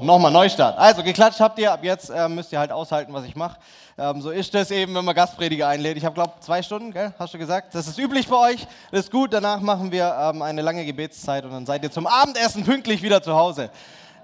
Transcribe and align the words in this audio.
Nochmal 0.00 0.30
Neustart. 0.30 0.78
Also 0.78 1.02
geklatscht 1.02 1.40
habt 1.40 1.58
ihr, 1.58 1.72
ab 1.72 1.82
jetzt 1.82 2.08
äh, 2.08 2.28
müsst 2.28 2.52
ihr 2.52 2.60
halt 2.60 2.70
aushalten, 2.70 3.12
was 3.12 3.24
ich 3.24 3.34
mache. 3.34 3.58
Ähm, 3.98 4.22
so 4.22 4.30
ist 4.30 4.54
das 4.54 4.70
eben, 4.70 4.94
wenn 4.94 5.04
man 5.04 5.12
Gastprediger 5.12 5.66
einlädt. 5.66 5.96
Ich 5.96 6.04
habe, 6.04 6.14
glaube 6.14 6.34
zwei 6.38 6.62
Stunden, 6.62 6.92
gell? 6.92 7.12
hast 7.18 7.34
du 7.34 7.38
gesagt? 7.38 7.74
Das 7.74 7.88
ist 7.88 7.98
üblich 7.98 8.28
bei 8.28 8.52
euch, 8.52 8.64
das 8.92 9.00
ist 9.00 9.10
gut. 9.10 9.32
Danach 9.32 9.60
machen 9.60 9.90
wir 9.90 10.16
ähm, 10.16 10.42
eine 10.42 10.62
lange 10.62 10.84
Gebetszeit 10.84 11.44
und 11.44 11.50
dann 11.50 11.66
seid 11.66 11.82
ihr 11.82 11.90
zum 11.90 12.06
Abendessen 12.06 12.62
pünktlich 12.62 13.02
wieder 13.02 13.20
zu 13.20 13.34
Hause. 13.34 13.70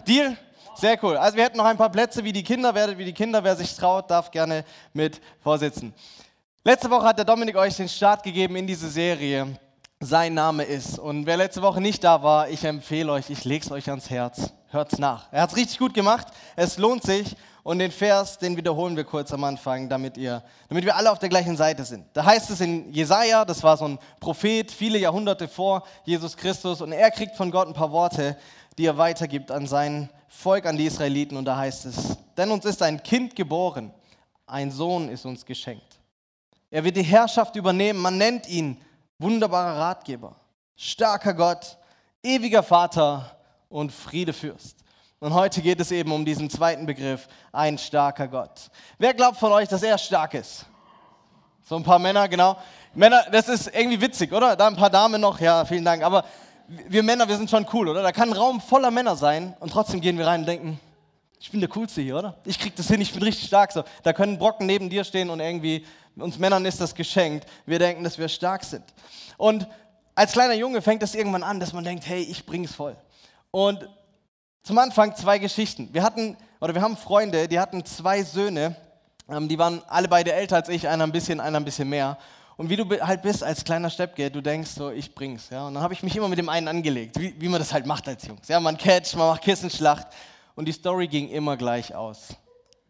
Deal? 0.06 0.37
Sehr 0.76 0.96
cool. 1.02 1.16
Also 1.16 1.37
wir 1.37 1.42
hätten 1.42 1.56
noch 1.56 1.64
ein 1.64 1.77
paar 1.77 1.91
Plätze 1.91 2.22
wie 2.22 2.32
die 2.32 2.45
Kinder. 2.45 2.72
Werdet 2.72 2.96
wie 2.96 3.04
die 3.04 3.12
Kinder. 3.12 3.43
Wer 3.43 3.56
sich 3.56 3.75
traut, 3.75 4.09
darf 4.09 4.30
gerne 4.30 4.64
mit 4.93 5.20
vorsitzen. 5.43 5.93
Letzte 6.62 6.88
Woche 6.88 7.06
hat 7.06 7.18
der 7.18 7.25
Dominik 7.25 7.56
euch 7.56 7.77
den 7.77 7.88
Start 7.88 8.22
gegeben 8.22 8.54
in 8.54 8.68
diese 8.68 8.88
Serie. 8.88 9.59
Sein 9.98 10.34
Name 10.34 10.62
ist. 10.62 11.00
Und 11.00 11.27
wer 11.27 11.36
letzte 11.36 11.62
Woche 11.62 11.80
nicht 11.80 12.04
da 12.04 12.22
war, 12.22 12.48
ich 12.48 12.62
empfehle 12.62 13.11
euch, 13.11 13.29
ich 13.29 13.45
lege 13.45 13.64
es 13.64 13.72
euch 13.72 13.91
ans 13.91 14.09
Herz 14.09 14.52
hört's 14.75 14.98
nach. 14.98 15.29
Er 15.32 15.43
hat 15.43 15.50
es 15.50 15.56
richtig 15.56 15.79
gut 15.79 15.95
gemacht. 15.95 16.29
Es 16.56 16.77
lohnt 16.77 17.02
sich. 17.02 17.36
Und 17.64 17.78
den 17.78 17.91
Vers, 17.91 18.37
den 18.37 18.59
wiederholen 18.59 18.95
wir 18.95 19.05
kurz 19.05 19.33
am 19.33 19.42
Anfang, 19.42 19.88
damit, 19.88 20.19
ihr, 20.19 20.42
damit 20.69 20.84
wir 20.84 20.95
alle 20.95 21.10
auf 21.10 21.19
der 21.19 21.30
gleichen 21.30 21.56
Seite 21.56 21.83
sind. 21.83 22.05
Da 22.12 22.23
heißt 22.23 22.50
es 22.50 22.60
in 22.60 22.92
Jesaja, 22.92 23.47
das 23.47 23.62
war 23.62 23.78
so 23.78 23.87
ein 23.87 23.98
Prophet, 24.20 24.70
viele 24.70 24.98
Jahrhunderte 24.98 25.48
vor 25.48 25.83
Jesus 26.05 26.37
Christus, 26.37 26.83
und 26.83 26.92
er 26.92 27.10
kriegt 27.10 27.37
von 27.37 27.50
Gott 27.50 27.66
ein 27.66 27.73
paar 27.73 27.91
Worte, 27.91 28.37
die 28.77 28.84
er 28.84 28.98
weitergibt 28.98 29.50
an 29.50 29.66
sein 29.66 30.10
Volk, 30.28 30.66
an 30.66 30.77
die 30.77 30.84
Israeliten. 30.84 31.38
Und 31.38 31.47
da 31.47 31.56
heißt 31.56 31.86
es: 31.86 32.19
Denn 32.36 32.50
uns 32.50 32.66
ist 32.66 32.83
ein 32.83 33.02
Kind 33.02 33.34
geboren, 33.34 33.95
ein 34.47 34.70
Sohn 34.70 35.09
ist 35.09 35.25
uns 35.25 35.47
geschenkt. 35.47 36.00
Er 36.70 36.84
wird 36.84 36.97
die 36.97 37.02
Herrschaft 37.02 37.56
übernehmen. 37.56 37.98
Man 37.98 38.19
nennt 38.19 38.47
ihn 38.47 38.78
wunderbarer 39.19 39.78
Ratgeber, 39.78 40.36
starker 40.77 41.33
Gott, 41.33 41.78
ewiger 42.22 42.62
Vater 42.62 43.38
und 43.74 43.91
Friedefürst. 43.91 44.84
Und 45.19 45.34
heute 45.34 45.60
geht 45.60 45.80
es 45.80 45.91
eben 45.91 46.12
um 46.12 46.24
diesen 46.24 46.48
zweiten 46.48 46.87
Begriff, 46.87 47.27
ein 47.51 47.77
starker 47.77 48.28
Gott. 48.28 48.70
Wer 48.98 49.12
glaubt 49.14 49.37
von 49.37 49.50
euch, 49.50 49.69
dass 49.69 49.83
er 49.83 49.98
stark 49.98 50.34
ist? 50.34 50.64
So 51.64 51.75
ein 51.75 51.83
paar 51.83 51.98
Männer, 51.98 52.28
genau. 52.28 52.56
Männer, 52.95 53.25
das 53.33 53.48
ist 53.48 53.75
irgendwie 53.75 54.00
witzig, 54.00 54.33
oder? 54.33 54.55
Da 54.55 54.69
ein 54.69 54.77
paar 54.77 54.91
Damen 54.91 55.20
noch, 55.20 55.41
ja, 55.41 55.64
vielen 55.64 55.84
Dank. 55.84 56.05
Aber 56.05 56.25
wir 56.69 57.02
Männer, 57.02 57.27
wir 57.27 57.36
sind 57.36 57.50
schon 57.50 57.67
cool, 57.72 57.89
oder? 57.89 58.02
Da 58.02 58.12
kann 58.12 58.28
ein 58.28 58.36
Raum 58.36 58.61
voller 58.61 58.92
Männer 58.92 59.17
sein 59.17 59.56
und 59.58 59.72
trotzdem 59.72 60.00
gehen 60.00 60.19
wir 60.19 60.27
rein 60.28 60.41
und 60.42 60.47
denken, 60.47 60.78
ich 61.41 61.50
bin 61.50 61.58
der 61.58 61.69
Coolste 61.69 62.00
hier, 62.00 62.17
oder? 62.17 62.36
Ich 62.45 62.61
krieg 62.61 62.77
das 62.77 62.86
hin, 62.86 63.00
ich 63.00 63.12
bin 63.12 63.25
richtig 63.25 63.48
stark. 63.48 63.72
So, 63.72 63.83
da 64.05 64.12
können 64.12 64.39
Brocken 64.39 64.67
neben 64.67 64.89
dir 64.89 65.02
stehen 65.02 65.30
und 65.30 65.41
irgendwie, 65.41 65.84
uns 66.14 66.39
Männern 66.39 66.64
ist 66.64 66.80
das 66.80 66.95
geschenkt. 66.95 67.48
Wir 67.67 67.80
denken, 67.80 68.05
dass 68.05 68.19
wir 68.19 68.28
stark 68.28 68.62
sind. 68.62 68.84
Und 69.36 69.67
als 70.14 70.30
kleiner 70.30 70.55
Junge 70.55 70.80
fängt 70.80 71.02
das 71.02 71.17
irgendwann 71.17 71.42
an, 71.42 71.58
dass 71.58 71.72
man 71.72 71.83
denkt, 71.83 72.06
hey, 72.06 72.22
ich 72.22 72.47
bring's 72.47 72.72
voll. 72.72 72.97
Und 73.55 73.88
zum 74.64 74.77
Anfang 74.78 75.14
zwei 75.14 75.38
Geschichten. 75.38 75.88
Wir 75.92 76.02
hatten, 76.02 76.36
oder 76.58 76.74
wir 76.74 76.83
haben 76.83 76.97
Freunde, 76.97 77.47
die 77.47 77.61
hatten 77.61 77.84
zwei 77.84 78.24
Söhne, 78.24 78.74
ähm, 79.28 79.46
die 79.46 79.56
waren 79.56 79.80
alle 79.86 80.08
beide 80.08 80.33
älter 80.33 80.56
als 80.56 80.69
ich, 80.69 80.88
einer 80.88 81.05
ein 81.05 81.12
bisschen, 81.12 81.38
einer 81.38 81.61
ein 81.61 81.64
bisschen 81.64 81.88
mehr. 81.88 82.19
Und 82.56 82.69
wie 82.69 82.74
du 82.74 82.84
halt 83.00 83.22
bist 83.22 83.44
als 83.44 83.62
kleiner 83.62 83.91
Steppke, 83.91 84.28
du 84.28 84.41
denkst 84.41 84.70
so, 84.70 84.91
ich 84.91 85.14
bring's. 85.14 85.50
Ja? 85.50 85.69
Und 85.69 85.74
dann 85.74 85.84
habe 85.84 85.94
ich 85.94 86.02
mich 86.02 86.16
immer 86.16 86.27
mit 86.27 86.41
dem 86.41 86.48
einen 86.48 86.66
angelegt, 86.66 87.16
wie, 87.16 87.41
wie 87.41 87.48
man 87.48 87.61
das 87.61 87.72
halt 87.72 87.86
macht 87.86 88.08
als 88.08 88.27
Jungs. 88.27 88.48
Ja, 88.48 88.58
man 88.58 88.77
catcht, 88.77 89.14
man 89.14 89.28
macht 89.28 89.42
Kissenschlacht. 89.42 90.08
Und 90.56 90.66
die 90.66 90.72
Story 90.72 91.06
ging 91.06 91.28
immer 91.28 91.56
gleich 91.56 91.94
aus. 91.94 92.30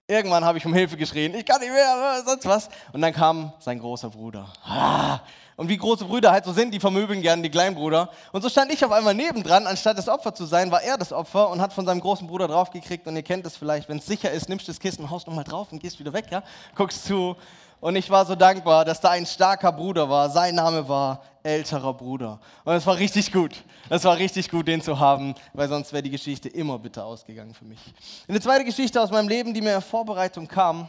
Irgendwann 0.08 0.46
habe 0.46 0.56
ich 0.56 0.64
um 0.64 0.72
Hilfe 0.72 0.96
geschrien, 0.96 1.34
ich 1.34 1.44
kann 1.44 1.60
nicht 1.60 1.72
mehr, 1.72 2.22
sonst 2.24 2.46
was. 2.46 2.70
Und 2.94 3.02
dann 3.02 3.12
kam 3.12 3.52
sein 3.58 3.78
großer 3.78 4.08
Bruder. 4.08 4.50
Ah, 4.64 5.20
und 5.56 5.68
wie 5.68 5.76
große 5.76 6.04
Brüder 6.04 6.32
halt 6.32 6.44
so 6.44 6.52
sind, 6.52 6.72
die 6.74 6.80
vermöbeln 6.80 7.22
gerne 7.22 7.42
die 7.42 7.50
kleinen 7.50 7.76
Brüder. 7.76 8.10
Und 8.32 8.42
so 8.42 8.48
stand 8.48 8.72
ich 8.72 8.84
auf 8.84 8.90
einmal 8.90 9.14
nebendran, 9.14 9.66
anstatt 9.66 9.96
das 9.96 10.08
Opfer 10.08 10.34
zu 10.34 10.46
sein, 10.46 10.70
war 10.70 10.82
er 10.82 10.98
das 10.98 11.12
Opfer 11.12 11.48
und 11.50 11.60
hat 11.60 11.72
von 11.72 11.86
seinem 11.86 12.00
großen 12.00 12.26
Bruder 12.26 12.48
draufgekriegt. 12.48 13.06
Und 13.06 13.16
ihr 13.16 13.22
kennt 13.22 13.46
es 13.46 13.56
vielleicht, 13.56 13.88
wenn 13.88 13.98
es 13.98 14.06
sicher 14.06 14.30
ist, 14.30 14.48
nimmst 14.48 14.66
du 14.66 14.72
das 14.72 14.80
Kissen, 14.80 15.08
haust 15.10 15.26
nochmal 15.26 15.44
drauf 15.44 15.70
und 15.70 15.80
gehst 15.80 16.00
wieder 16.00 16.12
weg, 16.12 16.26
ja? 16.30 16.42
Guckst 16.74 17.04
zu. 17.04 17.36
Und 17.80 17.96
ich 17.96 18.08
war 18.08 18.24
so 18.24 18.34
dankbar, 18.34 18.84
dass 18.84 19.00
da 19.00 19.10
ein 19.10 19.26
starker 19.26 19.70
Bruder 19.70 20.08
war. 20.08 20.30
Sein 20.30 20.54
Name 20.54 20.88
war 20.88 21.22
älterer 21.42 21.92
Bruder. 21.92 22.40
Und 22.64 22.74
es 22.74 22.86
war 22.86 22.96
richtig 22.96 23.30
gut. 23.30 23.62
Es 23.90 24.04
war 24.04 24.16
richtig 24.16 24.50
gut, 24.50 24.66
den 24.66 24.80
zu 24.80 24.98
haben, 24.98 25.34
weil 25.52 25.68
sonst 25.68 25.92
wäre 25.92 26.02
die 26.02 26.10
Geschichte 26.10 26.48
immer 26.48 26.78
bitter 26.78 27.04
ausgegangen 27.04 27.52
für 27.52 27.66
mich. 27.66 27.80
Eine 28.26 28.40
zweite 28.40 28.64
Geschichte 28.64 29.00
aus 29.00 29.10
meinem 29.10 29.28
Leben, 29.28 29.52
die 29.52 29.60
mir 29.60 29.76
in 29.76 29.82
Vorbereitung 29.82 30.48
kam, 30.48 30.88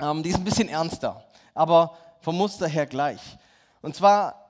ähm, 0.00 0.22
die 0.22 0.30
ist 0.30 0.36
ein 0.36 0.44
bisschen 0.44 0.68
ernster, 0.68 1.24
aber 1.54 1.96
vom 2.20 2.36
Muster 2.36 2.68
her 2.68 2.86
gleich. 2.86 3.20
Und 3.80 3.94
zwar 3.94 4.48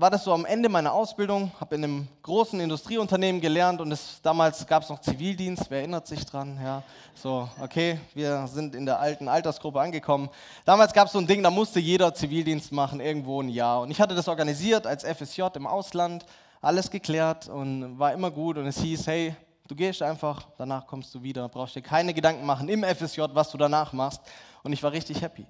war 0.00 0.08
das 0.10 0.24
so 0.24 0.32
am 0.32 0.46
Ende 0.46 0.70
meiner 0.70 0.94
Ausbildung, 0.94 1.52
habe 1.60 1.74
in 1.74 1.84
einem 1.84 2.08
großen 2.22 2.58
Industrieunternehmen 2.58 3.40
gelernt 3.40 3.82
und 3.82 3.92
es, 3.92 4.20
damals 4.22 4.66
gab 4.66 4.82
es 4.82 4.88
noch 4.88 5.00
Zivildienst, 5.00 5.66
wer 5.68 5.80
erinnert 5.80 6.06
sich 6.06 6.24
dran? 6.24 6.58
Ja, 6.62 6.82
so, 7.14 7.48
okay, 7.60 8.00
wir 8.14 8.46
sind 8.46 8.74
in 8.74 8.86
der 8.86 8.98
alten 8.98 9.28
Altersgruppe 9.28 9.78
angekommen. 9.78 10.30
Damals 10.64 10.94
gab 10.94 11.08
es 11.08 11.12
so 11.12 11.18
ein 11.18 11.26
Ding, 11.26 11.42
da 11.42 11.50
musste 11.50 11.80
jeder 11.80 12.14
Zivildienst 12.14 12.72
machen, 12.72 13.00
irgendwo 13.00 13.42
ein 13.42 13.50
Jahr. 13.50 13.82
Und 13.82 13.90
ich 13.90 14.00
hatte 14.00 14.14
das 14.14 14.26
organisiert 14.26 14.86
als 14.86 15.04
FSJ 15.04 15.42
im 15.56 15.66
Ausland, 15.66 16.24
alles 16.62 16.90
geklärt 16.90 17.48
und 17.48 17.98
war 17.98 18.14
immer 18.14 18.30
gut 18.30 18.56
und 18.56 18.66
es 18.66 18.78
hieß, 18.80 19.06
hey, 19.06 19.36
du 19.68 19.74
gehst 19.74 20.00
einfach, 20.00 20.46
danach 20.56 20.86
kommst 20.86 21.14
du 21.14 21.22
wieder, 21.22 21.46
brauchst 21.50 21.74
dir 21.74 21.82
keine 21.82 22.14
Gedanken 22.14 22.46
machen 22.46 22.70
im 22.70 22.84
FSJ, 22.84 23.22
was 23.34 23.50
du 23.50 23.58
danach 23.58 23.92
machst. 23.92 24.22
Und 24.62 24.72
ich 24.72 24.82
war 24.82 24.92
richtig 24.92 25.20
happy. 25.20 25.46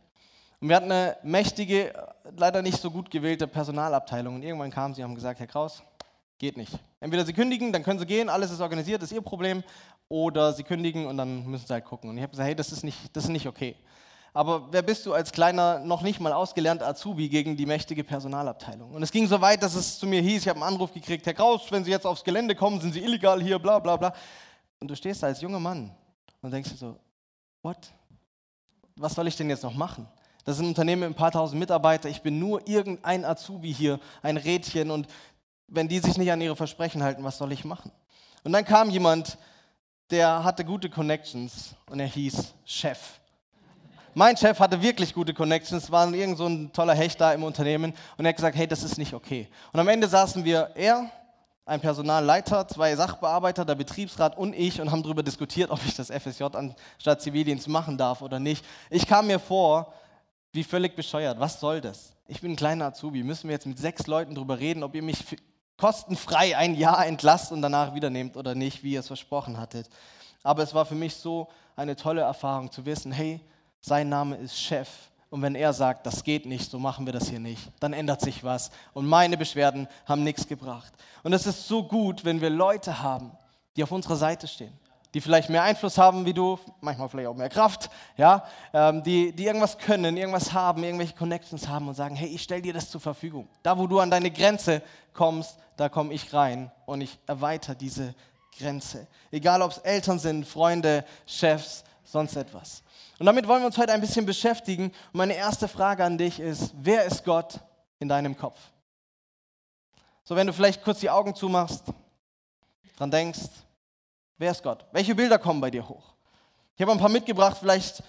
Und 0.60 0.68
wir 0.68 0.76
hatten 0.76 0.92
eine 0.92 1.16
mächtige, 1.22 1.92
leider 2.36 2.60
nicht 2.60 2.80
so 2.80 2.90
gut 2.90 3.10
gewählte 3.10 3.46
Personalabteilung. 3.46 4.34
Und 4.34 4.42
irgendwann 4.42 4.70
kamen 4.70 4.94
sie 4.94 5.02
und 5.02 5.08
haben 5.08 5.14
gesagt, 5.14 5.40
Herr 5.40 5.46
Kraus, 5.46 5.82
geht 6.38 6.56
nicht. 6.56 6.72
Entweder 7.00 7.24
Sie 7.24 7.32
kündigen, 7.32 7.72
dann 7.72 7.82
können 7.82 7.98
Sie 7.98 8.06
gehen, 8.06 8.28
alles 8.28 8.50
ist 8.50 8.60
organisiert, 8.60 9.02
ist 9.02 9.12
Ihr 9.12 9.22
Problem. 9.22 9.62
Oder 10.08 10.52
Sie 10.52 10.64
kündigen 10.64 11.06
und 11.06 11.16
dann 11.16 11.46
müssen 11.46 11.66
Sie 11.66 11.72
halt 11.72 11.84
gucken. 11.84 12.10
Und 12.10 12.16
ich 12.16 12.22
habe 12.22 12.32
gesagt, 12.32 12.46
hey, 12.46 12.54
das 12.54 12.72
ist, 12.72 12.82
nicht, 12.82 12.98
das 13.14 13.24
ist 13.24 13.30
nicht 13.30 13.46
okay. 13.46 13.76
Aber 14.32 14.72
wer 14.72 14.82
bist 14.82 15.06
du 15.06 15.12
als 15.12 15.32
kleiner, 15.32 15.78
noch 15.80 16.02
nicht 16.02 16.20
mal 16.20 16.32
ausgelernter 16.32 16.86
Azubi 16.86 17.28
gegen 17.28 17.56
die 17.56 17.66
mächtige 17.66 18.04
Personalabteilung? 18.04 18.92
Und 18.92 19.02
es 19.02 19.10
ging 19.10 19.26
so 19.26 19.40
weit, 19.40 19.62
dass 19.62 19.74
es 19.74 19.98
zu 19.98 20.06
mir 20.06 20.20
hieß, 20.20 20.42
ich 20.42 20.48
habe 20.48 20.60
einen 20.60 20.74
Anruf 20.74 20.92
gekriegt, 20.92 21.26
Herr 21.26 21.34
Kraus, 21.34 21.70
wenn 21.70 21.84
Sie 21.84 21.90
jetzt 21.90 22.06
aufs 22.06 22.22
Gelände 22.22 22.54
kommen, 22.54 22.80
sind 22.80 22.92
Sie 22.92 23.00
illegal 23.00 23.42
hier, 23.42 23.58
bla 23.58 23.78
bla 23.78 23.96
bla. 23.96 24.12
Und 24.78 24.88
du 24.88 24.94
stehst 24.94 25.22
da 25.22 25.28
als 25.28 25.40
junger 25.40 25.60
Mann 25.60 25.90
und 26.42 26.50
denkst 26.52 26.70
dir 26.70 26.76
so, 26.76 26.96
what? 27.62 27.78
Was 28.96 29.14
soll 29.14 29.26
ich 29.26 29.36
denn 29.36 29.48
jetzt 29.48 29.62
noch 29.62 29.74
machen? 29.74 30.06
Das 30.50 30.56
ist 30.56 30.64
ein 30.64 30.68
Unternehmen 30.70 31.02
mit 31.02 31.10
ein 31.10 31.14
paar 31.14 31.30
tausend 31.30 31.60
Mitarbeitern. 31.60 32.10
Ich 32.10 32.22
bin 32.22 32.40
nur 32.40 32.66
irgendein 32.66 33.24
Azubi 33.24 33.72
hier, 33.72 34.00
ein 34.20 34.36
Rädchen. 34.36 34.90
Und 34.90 35.06
wenn 35.68 35.86
die 35.86 36.00
sich 36.00 36.18
nicht 36.18 36.32
an 36.32 36.40
ihre 36.40 36.56
Versprechen 36.56 37.04
halten, 37.04 37.22
was 37.22 37.38
soll 37.38 37.52
ich 37.52 37.64
machen? 37.64 37.92
Und 38.42 38.52
dann 38.52 38.64
kam 38.64 38.90
jemand, 38.90 39.38
der 40.10 40.42
hatte 40.42 40.64
gute 40.64 40.90
Connections 40.90 41.76
und 41.88 42.00
er 42.00 42.08
hieß 42.08 42.52
Chef. 42.64 42.98
Mein 44.12 44.36
Chef 44.36 44.58
hatte 44.58 44.82
wirklich 44.82 45.14
gute 45.14 45.32
Connections, 45.32 45.88
war 45.92 46.12
irgend 46.12 46.36
so 46.36 46.48
ein 46.48 46.72
toller 46.72 46.94
Hecht 46.94 47.20
da 47.20 47.32
im 47.32 47.44
Unternehmen 47.44 47.94
und 48.16 48.24
er 48.24 48.30
hat 48.30 48.36
gesagt, 48.36 48.56
hey, 48.56 48.66
das 48.66 48.82
ist 48.82 48.98
nicht 48.98 49.14
okay. 49.14 49.46
Und 49.72 49.78
am 49.78 49.86
Ende 49.86 50.08
saßen 50.08 50.44
wir, 50.44 50.72
er, 50.74 51.12
ein 51.64 51.80
Personalleiter, 51.80 52.66
zwei 52.66 52.96
Sachbearbeiter, 52.96 53.64
der 53.64 53.76
Betriebsrat 53.76 54.36
und 54.36 54.52
ich 54.52 54.80
und 54.80 54.90
haben 54.90 55.04
darüber 55.04 55.22
diskutiert, 55.22 55.70
ob 55.70 55.78
ich 55.86 55.94
das 55.94 56.10
FSJ 56.10 56.42
anstatt 56.42 57.22
Zivildienst 57.22 57.68
machen 57.68 57.96
darf 57.96 58.20
oder 58.20 58.40
nicht. 58.40 58.64
Ich 58.90 59.06
kam 59.06 59.28
mir 59.28 59.38
vor, 59.38 59.94
wie 60.52 60.64
völlig 60.64 60.96
bescheuert. 60.96 61.38
Was 61.38 61.60
soll 61.60 61.80
das? 61.80 62.12
Ich 62.26 62.40
bin 62.40 62.52
ein 62.52 62.56
kleiner 62.56 62.86
Azubi. 62.86 63.22
Müssen 63.22 63.48
wir 63.48 63.54
jetzt 63.54 63.66
mit 63.66 63.78
sechs 63.78 64.06
Leuten 64.06 64.34
darüber 64.34 64.58
reden, 64.58 64.82
ob 64.82 64.94
ihr 64.94 65.02
mich 65.02 65.24
kostenfrei 65.76 66.56
ein 66.56 66.74
Jahr 66.74 67.06
entlasst 67.06 67.52
und 67.52 67.62
danach 67.62 67.94
wieder 67.94 68.10
nehmt 68.10 68.36
oder 68.36 68.54
nicht, 68.54 68.82
wie 68.82 68.92
ihr 68.92 69.00
es 69.00 69.06
versprochen 69.06 69.58
hattet. 69.58 69.88
Aber 70.42 70.62
es 70.62 70.74
war 70.74 70.84
für 70.84 70.94
mich 70.94 71.14
so 71.14 71.48
eine 71.76 71.96
tolle 71.96 72.22
Erfahrung 72.22 72.70
zu 72.70 72.84
wissen, 72.84 73.12
hey, 73.12 73.40
sein 73.80 74.08
Name 74.08 74.36
ist 74.36 74.58
Chef. 74.60 74.88
Und 75.30 75.42
wenn 75.42 75.54
er 75.54 75.72
sagt, 75.72 76.06
das 76.06 76.24
geht 76.24 76.44
nicht, 76.44 76.70
so 76.70 76.78
machen 76.78 77.06
wir 77.06 77.12
das 77.12 77.28
hier 77.28 77.38
nicht, 77.38 77.70
dann 77.78 77.92
ändert 77.92 78.20
sich 78.20 78.42
was. 78.42 78.70
Und 78.92 79.06
meine 79.06 79.36
Beschwerden 79.36 79.86
haben 80.06 80.24
nichts 80.24 80.46
gebracht. 80.46 80.92
Und 81.22 81.32
es 81.32 81.46
ist 81.46 81.68
so 81.68 81.84
gut, 81.84 82.24
wenn 82.24 82.40
wir 82.40 82.50
Leute 82.50 83.00
haben, 83.00 83.30
die 83.76 83.84
auf 83.84 83.92
unserer 83.92 84.16
Seite 84.16 84.48
stehen 84.48 84.79
die 85.14 85.20
vielleicht 85.20 85.50
mehr 85.50 85.62
Einfluss 85.62 85.98
haben 85.98 86.24
wie 86.24 86.32
du, 86.32 86.58
manchmal 86.80 87.08
vielleicht 87.08 87.28
auch 87.28 87.36
mehr 87.36 87.48
Kraft, 87.48 87.90
ja, 88.16 88.44
ähm, 88.72 89.02
die, 89.02 89.32
die 89.32 89.46
irgendwas 89.46 89.78
können, 89.78 90.16
irgendwas 90.16 90.52
haben, 90.52 90.84
irgendwelche 90.84 91.14
Connections 91.14 91.68
haben 91.68 91.88
und 91.88 91.94
sagen, 91.94 92.14
hey, 92.14 92.28
ich 92.28 92.42
stelle 92.42 92.62
dir 92.62 92.72
das 92.72 92.90
zur 92.90 93.00
Verfügung. 93.00 93.48
Da, 93.62 93.76
wo 93.76 93.86
du 93.86 93.98
an 93.98 94.10
deine 94.10 94.30
Grenze 94.30 94.82
kommst, 95.12 95.58
da 95.76 95.88
komme 95.88 96.12
ich 96.14 96.32
rein 96.32 96.70
und 96.86 97.00
ich 97.00 97.18
erweitere 97.26 97.74
diese 97.74 98.14
Grenze. 98.58 99.06
Egal, 99.30 99.62
ob 99.62 99.72
es 99.72 99.78
Eltern 99.78 100.18
sind, 100.18 100.46
Freunde, 100.46 101.04
Chefs, 101.26 101.84
sonst 102.04 102.36
etwas. 102.36 102.82
Und 103.18 103.26
damit 103.26 103.46
wollen 103.48 103.62
wir 103.62 103.66
uns 103.66 103.78
heute 103.78 103.92
ein 103.92 104.00
bisschen 104.00 104.26
beschäftigen. 104.26 104.84
Und 104.84 105.14
meine 105.14 105.34
erste 105.34 105.68
Frage 105.68 106.04
an 106.04 106.18
dich 106.18 106.40
ist, 106.40 106.72
wer 106.76 107.04
ist 107.04 107.24
Gott 107.24 107.60
in 107.98 108.08
deinem 108.08 108.36
Kopf? 108.36 108.58
So, 110.24 110.36
wenn 110.36 110.46
du 110.46 110.52
vielleicht 110.52 110.82
kurz 110.82 111.00
die 111.00 111.10
Augen 111.10 111.34
zumachst, 111.34 111.84
dran 112.96 113.10
denkst, 113.10 113.40
Wer 114.40 114.52
ist 114.52 114.62
Gott? 114.62 114.86
Welche 114.90 115.14
Bilder 115.14 115.38
kommen 115.38 115.60
bei 115.60 115.70
dir 115.70 115.86
hoch? 115.86 116.14
Ich 116.74 116.80
habe 116.80 116.92
ein 116.92 116.96
paar 116.96 117.10
mitgebracht, 117.10 117.58
vielleicht 117.60 118.02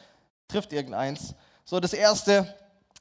trifft 0.48 0.72
irgendeins. 0.72 1.36
So, 1.66 1.78
das 1.78 1.92
erste, 1.92 2.56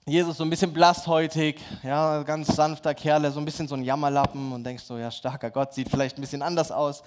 Jesus 0.04 0.36
so 0.36 0.42
ein 0.42 0.50
bisschen 0.50 0.72
blasshäutig, 0.72 1.60
ja, 1.84 2.24
ganz 2.24 2.48
sanfter 2.48 2.92
Kerl, 2.92 3.30
so 3.30 3.38
ein 3.38 3.44
bisschen 3.44 3.68
so 3.68 3.76
ein 3.76 3.84
Jammerlappen 3.84 4.50
und 4.50 4.64
denkst 4.64 4.82
so, 4.82 4.98
ja, 4.98 5.12
starker 5.12 5.48
Gott, 5.52 5.72
sieht 5.74 5.88
vielleicht 5.88 6.18
ein 6.18 6.22
bisschen 6.22 6.42
anders 6.42 6.72
aus. 6.72 7.04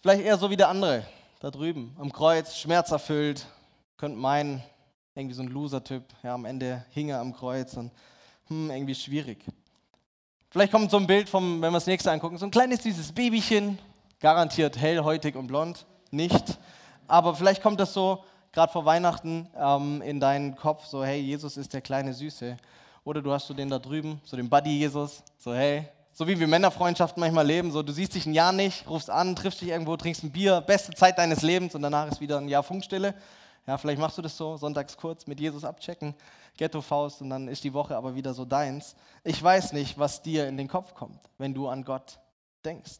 Vielleicht 0.00 0.22
eher 0.22 0.38
so 0.38 0.48
wie 0.48 0.56
der 0.56 0.70
andere, 0.70 1.04
da 1.40 1.50
drüben 1.50 1.94
am 1.98 2.10
Kreuz, 2.10 2.56
schmerzerfüllt, 2.56 3.44
könnt 3.98 4.16
meinen, 4.16 4.62
irgendwie 5.14 5.34
so 5.34 5.42
ein 5.42 5.48
Loser-Typ, 5.48 6.04
ja, 6.22 6.32
am 6.32 6.46
Ende 6.46 6.86
hing 6.88 7.10
er 7.10 7.20
am 7.20 7.34
Kreuz 7.34 7.74
und 7.74 7.92
hm, 8.46 8.70
irgendwie 8.70 8.94
schwierig. 8.94 9.44
Vielleicht 10.48 10.72
kommt 10.72 10.90
so 10.90 10.96
ein 10.96 11.06
Bild 11.06 11.28
vom, 11.28 11.60
wenn 11.60 11.70
wir 11.70 11.76
das 11.76 11.86
nächste 11.86 12.10
angucken, 12.10 12.38
so 12.38 12.46
ein 12.46 12.50
kleines 12.50 12.82
süßes 12.82 13.12
Babychen, 13.12 13.78
garantiert 14.20 14.78
hellhäutig 14.78 15.36
und 15.36 15.46
blond, 15.46 15.86
nicht. 16.10 16.58
Aber 17.06 17.34
vielleicht 17.34 17.62
kommt 17.62 17.80
das 17.80 17.94
so 17.94 18.24
gerade 18.52 18.72
vor 18.72 18.84
Weihnachten 18.84 19.48
ähm, 19.56 20.02
in 20.02 20.20
deinen 20.20 20.56
Kopf, 20.56 20.86
so 20.86 21.04
hey, 21.04 21.20
Jesus 21.20 21.56
ist 21.56 21.72
der 21.72 21.80
kleine 21.80 22.12
Süße. 22.12 22.56
Oder 23.04 23.22
du 23.22 23.32
hast 23.32 23.46
so 23.46 23.54
den 23.54 23.70
da 23.70 23.78
drüben, 23.78 24.20
so 24.24 24.36
den 24.36 24.48
Buddy 24.48 24.78
Jesus, 24.78 25.22
so 25.38 25.54
hey, 25.54 25.88
so 26.12 26.26
wie 26.26 26.38
wir 26.38 26.48
Männerfreundschaften 26.48 27.20
manchmal 27.20 27.46
leben, 27.46 27.70
so 27.70 27.82
du 27.82 27.92
siehst 27.92 28.14
dich 28.14 28.26
ein 28.26 28.34
Jahr 28.34 28.52
nicht, 28.52 28.88
rufst 28.88 29.08
an, 29.08 29.36
triffst 29.36 29.60
dich 29.60 29.68
irgendwo, 29.68 29.96
trinkst 29.96 30.24
ein 30.24 30.32
Bier, 30.32 30.60
beste 30.60 30.92
Zeit 30.92 31.16
deines 31.16 31.42
Lebens 31.42 31.74
und 31.74 31.82
danach 31.82 32.10
ist 32.10 32.20
wieder 32.20 32.38
ein 32.38 32.48
Jahr 32.48 32.62
Funkstille. 32.62 33.14
Ja, 33.66 33.78
vielleicht 33.78 34.00
machst 34.00 34.18
du 34.18 34.22
das 34.22 34.36
so, 34.36 34.56
sonntags 34.56 34.96
kurz 34.96 35.26
mit 35.26 35.38
Jesus 35.38 35.64
abchecken, 35.64 36.14
Ghetto-Faust 36.56 37.22
und 37.22 37.30
dann 37.30 37.48
ist 37.48 37.62
die 37.62 37.72
Woche 37.72 37.96
aber 37.96 38.14
wieder 38.14 38.34
so 38.34 38.44
deins. 38.44 38.96
Ich 39.22 39.40
weiß 39.42 39.72
nicht, 39.74 39.98
was 39.98 40.22
dir 40.22 40.48
in 40.48 40.56
den 40.56 40.68
Kopf 40.68 40.94
kommt, 40.94 41.20
wenn 41.36 41.54
du 41.54 41.68
an 41.68 41.84
Gott 41.84 42.18
denkst. 42.64 42.98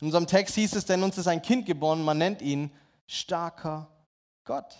In 0.00 0.06
unserem 0.06 0.26
Text 0.26 0.54
hieß 0.54 0.76
es, 0.76 0.84
denn 0.84 1.02
uns 1.02 1.18
ist 1.18 1.26
ein 1.26 1.42
Kind 1.42 1.66
geboren, 1.66 2.04
man 2.04 2.18
nennt 2.18 2.40
ihn 2.40 2.70
starker 3.06 3.88
Gott. 4.44 4.76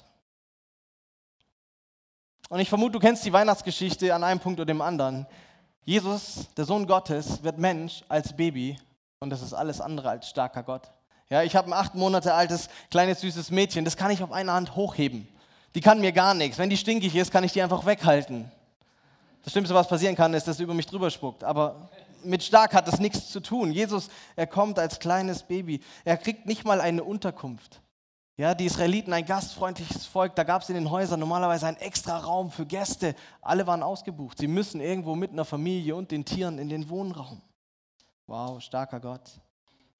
Und 2.49 2.61
ich 2.61 2.69
vermute, 2.69 2.93
du 2.93 2.99
kennst 3.01 3.25
die 3.25 3.33
Weihnachtsgeschichte 3.33 4.15
an 4.15 4.25
einem 4.25 4.41
Punkt 4.41 4.59
oder 4.61 4.67
dem 4.67 4.81
anderen. 4.81 5.27
Jesus, 5.85 6.47
der 6.57 6.65
Sohn 6.65 6.87
Gottes, 6.87 7.43
wird 7.43 7.59
Mensch 7.59 8.05
als 8.09 8.35
Baby 8.35 8.79
und 9.21 9.31
das 9.31 9.43
ist 9.43 9.55
alles 9.55 9.81
andere 9.81 10.11
als 10.11 10.29
starker 10.29 10.63
Gott. 10.63 10.91
Ja, 11.31 11.43
ich 11.43 11.57
habe 11.57 11.69
ein 11.69 11.75
acht 11.75 11.95
Monate 11.95 12.33
altes, 12.33 12.69
kleines, 12.91 13.21
süßes 13.21 13.51
Mädchen, 13.51 13.85
das 13.85 13.97
kann 13.97 14.11
ich 14.11 14.23
auf 14.23 14.33
einer 14.33 14.53
Hand 14.55 14.77
hochheben. 14.77 15.29
Die 15.75 15.81
kann 15.81 16.01
mir 16.01 16.13
gar 16.13 16.33
nichts. 16.33 16.59
Wenn 16.59 16.71
die 16.71 16.77
stinkig 16.77 17.15
ist, 17.15 17.31
kann 17.31 17.45
ich 17.45 17.53
die 17.53 17.61
einfach 17.61 17.85
weghalten. 17.85 18.51
Das 19.45 19.53
Schlimmste, 19.53 19.75
was 19.75 19.89
passieren 19.89 20.17
kann, 20.17 20.33
ist, 20.35 20.49
dass 20.49 20.57
sie 20.57 20.63
über 20.63 20.75
mich 20.75 20.87
drüber 20.87 21.11
spuckt. 21.11 21.45
Aber 21.45 21.91
mit 22.25 22.43
stark 22.43 22.75
hat 22.75 22.89
das 22.89 23.01
nichts 23.01 23.31
zu 23.31 23.41
tun. 23.41 23.73
Jesus, 23.73 24.09
er 24.37 24.47
kommt 24.47 24.79
als 24.79 24.99
kleines 24.99 25.43
Baby. 25.43 25.81
Er 26.05 26.17
kriegt 26.17 26.47
nicht 26.47 26.65
mal 26.65 26.81
eine 26.81 27.05
Unterkunft. 27.05 27.81
Ja, 28.37 28.55
die 28.55 28.67
Israeliten, 28.67 29.13
ein 29.13 29.27
gastfreundliches 29.27 30.07
Volk, 30.07 30.37
da 30.37 30.45
gab 30.45 30.63
es 30.63 30.69
in 30.69 30.77
den 30.77 30.91
Häusern 30.91 31.19
normalerweise 31.19 31.67
einen 31.67 31.77
extra 31.79 32.19
Raum 32.19 32.53
für 32.53 32.67
Gäste. 32.67 33.17
Alle 33.43 33.67
waren 33.67 33.83
ausgebucht. 33.83 34.39
Sie 34.39 34.47
müssen 34.47 34.81
irgendwo 34.81 35.17
mit 35.17 35.33
einer 35.33 35.45
Familie 35.45 35.97
und 35.97 36.13
den 36.13 36.25
Tieren 36.25 36.59
in 36.59 36.69
den 36.69 36.89
Wohnraum. 36.89 37.43
Wow, 38.29 38.63
starker 38.63 39.01
Gott. 39.01 39.23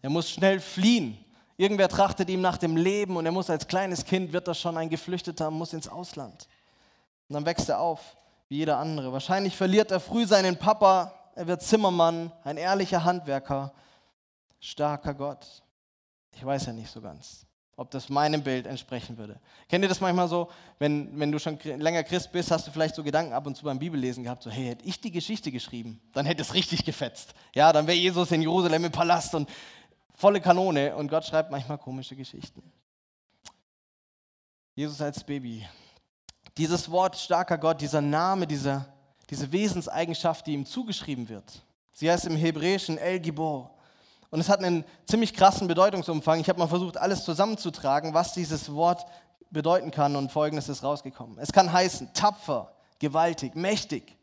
Er 0.03 0.11
muss 0.11 0.31
schnell 0.31 0.61
fliehen. 0.61 1.19
Irgendwer 1.57 1.89
trachtet 1.89 2.31
ihm 2.31 2.41
nach 2.41 2.59
dem 2.59 2.77
Leben 2.77 3.17
und 3.17 3.27
er 3.27 3.33
muss 3.33 3.51
als 3.51 3.67
kleines 3.67 4.05
Kind, 4.05 4.33
wird 4.33 4.47
er 4.47 4.55
schon 4.55 4.77
ein 4.77 4.89
Geflüchteter, 4.89 5.51
muss 5.51 5.73
ins 5.73 5.89
Ausland. 5.89 6.47
Und 7.29 7.35
dann 7.35 7.45
wächst 7.45 7.69
er 7.69 7.81
auf, 7.81 8.17
wie 8.49 8.59
jeder 8.59 8.79
andere. 8.79 9.13
Wahrscheinlich 9.13 9.57
verliert 9.57 9.91
er 9.91 9.99
früh 9.99 10.25
seinen 10.25 10.57
Papa, 10.57 11.13
er 11.39 11.47
wird 11.47 11.63
Zimmermann, 11.63 12.33
ein 12.45 12.57
ehrlicher 12.57 13.05
Handwerker, 13.05 13.73
starker 14.61 15.15
Gott. 15.15 15.63
Ich 16.33 16.45
weiß 16.45 16.67
ja 16.67 16.73
nicht 16.73 16.91
so 16.91 17.01
ganz 17.01 17.49
ob 17.79 17.93
das 17.93 18.09
meinem 18.09 18.43
Bild 18.43 18.67
entsprechen 18.67 19.17
würde. 19.17 19.39
Kennt 19.69 19.85
ihr 19.85 19.89
das 19.89 20.01
manchmal 20.01 20.27
so, 20.27 20.51
wenn, 20.81 21.17
wenn 21.17 21.31
du 21.31 21.39
schon 21.39 21.57
länger 21.61 22.03
Christ 22.03 22.33
bist, 22.33 22.51
hast 22.51 22.67
du 22.67 22.73
vielleicht 22.73 22.97
so 22.97 23.05
Gedanken 23.05 23.33
ab 23.33 23.47
und 23.47 23.57
zu 23.57 23.63
beim 23.63 23.79
Bibellesen 23.79 24.25
gehabt, 24.25 24.43
so 24.43 24.51
hey, 24.51 24.67
hätte 24.67 24.85
ich 24.85 25.01
die 25.01 25.13
Geschichte 25.13 25.53
geschrieben, 25.53 26.01
dann 26.13 26.27
hätte 26.27 26.43
es 26.43 26.55
richtig 26.55 26.85
gefetzt. 26.85 27.35
Ja, 27.55 27.73
dann 27.73 27.87
wäre 27.87 27.97
Jesus 27.97 28.33
in 28.33 28.43
Jerusalem 28.43 28.87
im 28.87 28.91
Palast 28.91 29.33
und 29.37 29.49
volle 30.13 30.41
Kanone 30.41 30.97
und 30.97 31.07
Gott 31.07 31.25
schreibt 31.25 31.53
manchmal 31.53 31.79
komische 31.79 32.17
Geschichten. 32.17 32.65
Jesus 34.75 35.01
als 35.01 35.23
Baby. 35.23 35.65
Dieses 36.57 36.91
Wort 36.91 37.17
starker 37.17 37.59
Gott, 37.59 37.81
dieser 37.81 38.01
Name, 38.01 38.49
dieser, 38.49 38.93
diese 39.31 39.53
Wesenseigenschaft, 39.53 40.47
die 40.47 40.55
ihm 40.55 40.67
zugeschrieben 40.67 41.29
wird. 41.29 41.63
Sie 41.93 42.11
heißt 42.11 42.27
im 42.27 42.37
Hebräischen 42.37 42.99
El 42.99 43.21
Gibor. 43.21 43.71
Und 44.31 44.41
es 44.41 44.49
hat 44.49 44.63
einen 44.63 44.85
ziemlich 45.07 45.35
krassen 45.35 45.69
Bedeutungsumfang. 45.69 46.41
Ich 46.41 46.49
habe 46.49 46.59
mal 46.59 46.69
versucht, 46.69 46.97
alles 46.97 47.25
zusammenzutragen, 47.25 48.15
was 48.15 48.35
dieses 48.35 48.73
Wort 48.73 49.07
bedeuten 49.51 49.91
kann 49.91 50.17
und 50.17 50.31
folgendes 50.31 50.69
ist 50.69 50.83
rausgekommen. 50.83 51.39
Es 51.39 51.53
kann 51.53 51.73
heißen 51.73 52.13
tapfer, 52.13 52.73
gewaltig, 52.99 53.55
mächtig, 53.55 54.17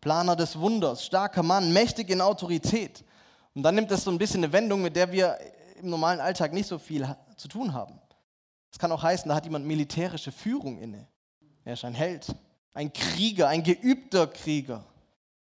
Planer 0.00 0.36
des 0.36 0.58
Wunders, 0.58 1.04
starker 1.04 1.42
Mann, 1.42 1.72
mächtig 1.72 2.10
in 2.10 2.20
Autorität. 2.20 3.04
Und 3.54 3.62
dann 3.62 3.74
nimmt 3.74 3.90
es 3.90 4.04
so 4.04 4.10
ein 4.10 4.18
bisschen 4.18 4.44
eine 4.44 4.52
Wendung, 4.52 4.82
mit 4.82 4.94
der 4.94 5.10
wir 5.10 5.38
im 5.80 5.90
normalen 5.90 6.20
Alltag 6.20 6.52
nicht 6.52 6.66
so 6.66 6.78
viel 6.78 7.08
zu 7.36 7.48
tun 7.48 7.72
haben. 7.72 7.98
Es 8.70 8.78
kann 8.78 8.92
auch 8.92 9.02
heißen, 9.02 9.28
da 9.28 9.34
hat 9.34 9.44
jemand 9.44 9.64
militärische 9.64 10.30
Führung 10.30 10.78
inne. 10.78 11.08
Er 11.64 11.72
ist 11.72 11.84
ein 11.84 11.94
Held, 11.94 12.34
ein 12.76 12.92
Krieger, 12.92 13.48
ein 13.48 13.62
geübter 13.62 14.26
Krieger. 14.26 14.84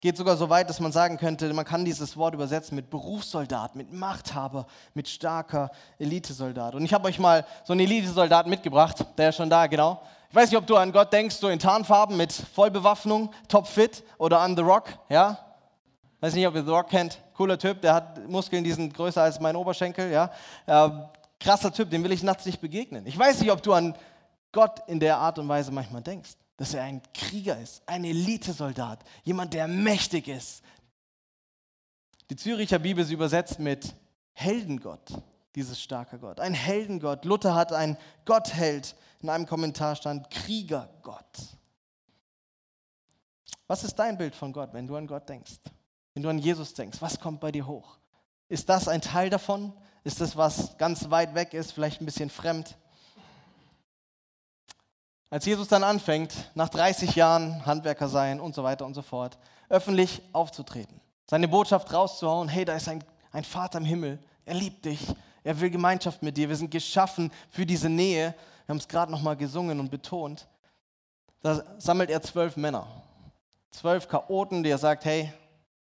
Geht 0.01 0.19
sogar 0.19 0.37
so 0.37 0.51
weit, 0.51 0.69
dass 0.69 0.81
man 0.81 0.93
sagen 0.93 1.17
könnte, 1.17 1.51
man 1.55 1.65
kann 1.65 1.83
dieses 1.83 2.15
Wort 2.19 2.35
übersetzen 2.35 2.77
mit 2.77 2.91
Berufssoldat, 2.91 3.75
mit 3.75 3.91
Machthaber, 3.91 4.67
mit 4.93 5.09
starker 5.09 5.71
Elitesoldat. 5.99 6.75
Und 6.75 6.85
ich 6.85 6.93
habe 6.93 7.09
euch 7.09 7.19
mal 7.19 7.47
so 7.65 7.73
einen 7.73 7.81
Elitesoldat 7.81 8.47
mitgebracht, 8.47 9.07
der 9.17 9.31
ist 9.31 9.37
schon 9.37 9.49
da, 9.49 9.67
genau. 9.67 10.03
Ich 10.29 10.37
weiß 10.37 10.51
nicht, 10.51 10.59
ob 10.59 10.67
du 10.67 10.77
an 10.77 10.93
Gott 10.93 11.11
denkst, 11.11 11.37
so 11.37 11.49
in 11.49 11.59
Tarnfarben 11.59 12.19
mit 12.19 12.33
Vollbewaffnung, 12.33 13.31
topfit 13.49 14.05
oder 14.19 14.41
an 14.41 14.55
The 14.55 14.63
Rock, 14.63 14.91
ja? 15.09 15.39
Weiß 16.21 16.35
nicht, 16.35 16.47
ob 16.47 16.55
ihr 16.55 16.65
The 16.65 16.71
Rock 16.71 16.91
kennt. 16.91 17.19
Cooler 17.35 17.59
Typ, 17.59 17.81
der 17.81 17.95
hat 17.95 18.29
Muskeln, 18.29 18.63
die 18.63 18.73
sind 18.73 18.93
größer 18.93 19.23
als 19.23 19.41
mein 19.41 19.57
Oberschenkel, 19.57 20.13
ja? 20.13 20.31
Äh, 20.67 20.91
krasser 21.41 21.73
Typ, 21.73 21.89
dem 21.89 22.05
will 22.05 22.13
ich 22.13 22.23
nachts 22.23 22.45
nicht 22.45 22.61
begegnen. 22.61 23.07
Ich 23.07 23.19
weiß 23.19 23.41
nicht, 23.41 23.51
ob 23.51 23.63
du 23.63 23.73
an 23.73 23.95
Gott 24.53 24.83
in 24.87 25.01
der 25.01 25.17
Art 25.17 25.39
und 25.39 25.49
Weise 25.49 25.73
manchmal 25.73 26.03
denkst 26.03 26.37
dass 26.57 26.75
er 26.75 26.85
ein 26.85 27.03
Krieger 27.13 27.59
ist, 27.59 27.83
ein 27.87 28.05
Elitesoldat, 28.05 29.05
jemand, 29.25 29.55
der 29.55 29.69
mächtig 29.69 30.29
ist. 30.29 30.63
Die 32.31 32.37
Züricher 32.37 32.79
Bibel 32.79 33.05
ist 33.05 33.11
übersetzt 33.11 33.59
mit 33.59 33.95
Heldengott, 34.33 35.23
dieses 35.55 35.81
starke 35.81 36.19
Gott. 36.19 36.41
Ein 36.41 36.55
Heldengott. 36.55 37.25
Luther 37.25 37.55
hat 37.55 37.73
ein 37.73 37.97
Gottheld. 38.25 38.97
In 39.21 39.31
einem 39.31 39.47
Kommentar 39.47 39.97
stand 39.97 40.31
Kriegergott. 40.31 41.57
Was 43.67 43.85
ist 43.85 43.95
dein 43.95 44.19
Bild 44.19 44.35
von 44.35 44.53
Gott, 44.53 44.73
wenn 44.73 44.87
du 44.87 44.97
an 44.97 45.07
Gott 45.07 45.29
denkst? 45.29 45.59
Wenn 46.15 46.23
du 46.23 46.29
an 46.29 46.39
Jesus 46.39 46.75
denkst, 46.75 47.01
was 47.01 47.21
kommt 47.21 47.41
bei 47.41 47.53
dir 47.53 47.67
hoch? 47.67 47.99
Ist 48.49 48.69
das 48.69 48.89
ein 48.89 49.01
Teil 49.01 49.31
davon? 49.31 49.73
Ist 50.05 50.21
das, 50.21 50.37
was 50.37 50.77
ganz 50.79 51.11
weit 51.11 51.35
weg 51.35 51.53
ist, 51.53 51.73
vielleicht 51.73 52.01
ein 52.01 52.07
bisschen 52.07 52.31
fremd? 52.31 52.77
Als 55.29 55.45
Jesus 55.45 55.67
dann 55.67 55.83
anfängt, 55.83 56.33
nach 56.55 56.69
30 56.69 57.17
Jahren 57.17 57.67
Handwerker 57.67 58.09
sein 58.09 58.41
und 58.41 58.55
so 58.55 58.63
weiter 58.63 58.87
und 58.87 58.95
so 58.95 59.03
fort, 59.03 59.39
öffentlich 59.69 60.23
aufzutreten, 60.33 61.01
seine 61.29 61.49
Botschaft 61.49 61.93
rauszuhauen, 61.93 62.49
hey, 62.49 62.65
da 62.65 62.75
ist 62.75 62.89
ein, 62.89 63.03
ein 63.33 63.43
Vater 63.43 63.79
im 63.79 63.85
Himmel, 63.85 64.21
er 64.45 64.55
liebt 64.55 64.85
dich, 64.85 65.05
er 65.43 65.61
will 65.61 65.71
Gemeinschaft 65.71 66.23
mit 66.23 66.37
dir, 66.37 66.49
wir 66.49 66.57
sind 66.57 66.71
geschaffen 66.71 67.33
für 67.51 67.67
diese 67.67 67.89
Nähe, 67.89 68.35
wir 68.67 68.73
haben 68.73 68.79
es 68.79 68.87
gerade 68.87 69.11
nochmal 69.11 69.37
gesungen 69.37 69.81
und 69.81 69.91
betont, 69.91 70.47
da 71.43 71.61
sammelt 71.79 72.11
er 72.11 72.23
zwölf 72.23 72.57
Männer, 72.57 72.87
zwölf 73.73 74.07
Chaoten, 74.07 74.63
die 74.63 74.71
er 74.71 74.79
sagt, 74.79 75.05
hey, 75.05 75.33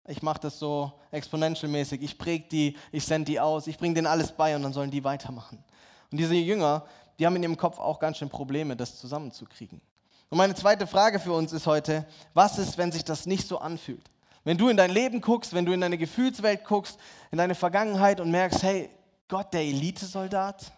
ich 0.07 0.23
mache 0.23 0.39
das 0.39 0.57
so 0.57 0.91
exponential-mäßig, 1.11 2.01
ich 2.01 2.17
präge 2.17 2.47
die, 2.49 2.77
ich 2.91 3.05
sende 3.05 3.25
die 3.25 3.39
aus, 3.39 3.67
ich 3.67 3.77
bringe 3.77 3.93
denen 3.93 4.07
alles 4.07 4.31
bei 4.31 4.55
und 4.55 4.63
dann 4.63 4.73
sollen 4.73 4.89
die 4.89 5.03
weitermachen. 5.03 5.63
Und 6.11 6.17
diese 6.17 6.35
Jünger, 6.35 6.85
die 7.19 7.25
haben 7.25 7.35
in 7.35 7.43
ihrem 7.43 7.57
Kopf 7.57 7.79
auch 7.79 7.99
ganz 7.99 8.17
schön 8.17 8.29
Probleme, 8.29 8.75
das 8.75 8.97
zusammenzukriegen. 8.97 9.81
Und 10.29 10.37
meine 10.37 10.55
zweite 10.55 10.87
Frage 10.87 11.19
für 11.19 11.31
uns 11.31 11.53
ist 11.53 11.67
heute, 11.67 12.05
was 12.33 12.59
ist, 12.59 12.77
wenn 12.77 12.91
sich 12.91 13.05
das 13.05 13.25
nicht 13.25 13.47
so 13.47 13.59
anfühlt? 13.59 14.11
Wenn 14.43 14.57
du 14.57 14.69
in 14.69 14.77
dein 14.77 14.91
Leben 14.91 15.21
guckst, 15.21 15.53
wenn 15.53 15.65
du 15.65 15.73
in 15.73 15.81
deine 15.81 15.97
Gefühlswelt 15.97 16.63
guckst, 16.63 16.99
in 17.31 17.37
deine 17.37 17.55
Vergangenheit 17.55 18.19
und 18.19 18.31
merkst, 18.31 18.63
hey, 18.63 18.89
Gott, 19.27 19.53
der 19.53 19.61
Elitesoldat? 19.61 20.71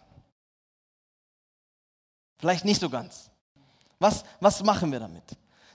Vielleicht 2.38 2.64
nicht 2.64 2.80
so 2.80 2.90
ganz. 2.90 3.30
Was, 3.98 4.24
was 4.40 4.62
machen 4.62 4.90
wir 4.90 4.98
damit? 4.98 5.22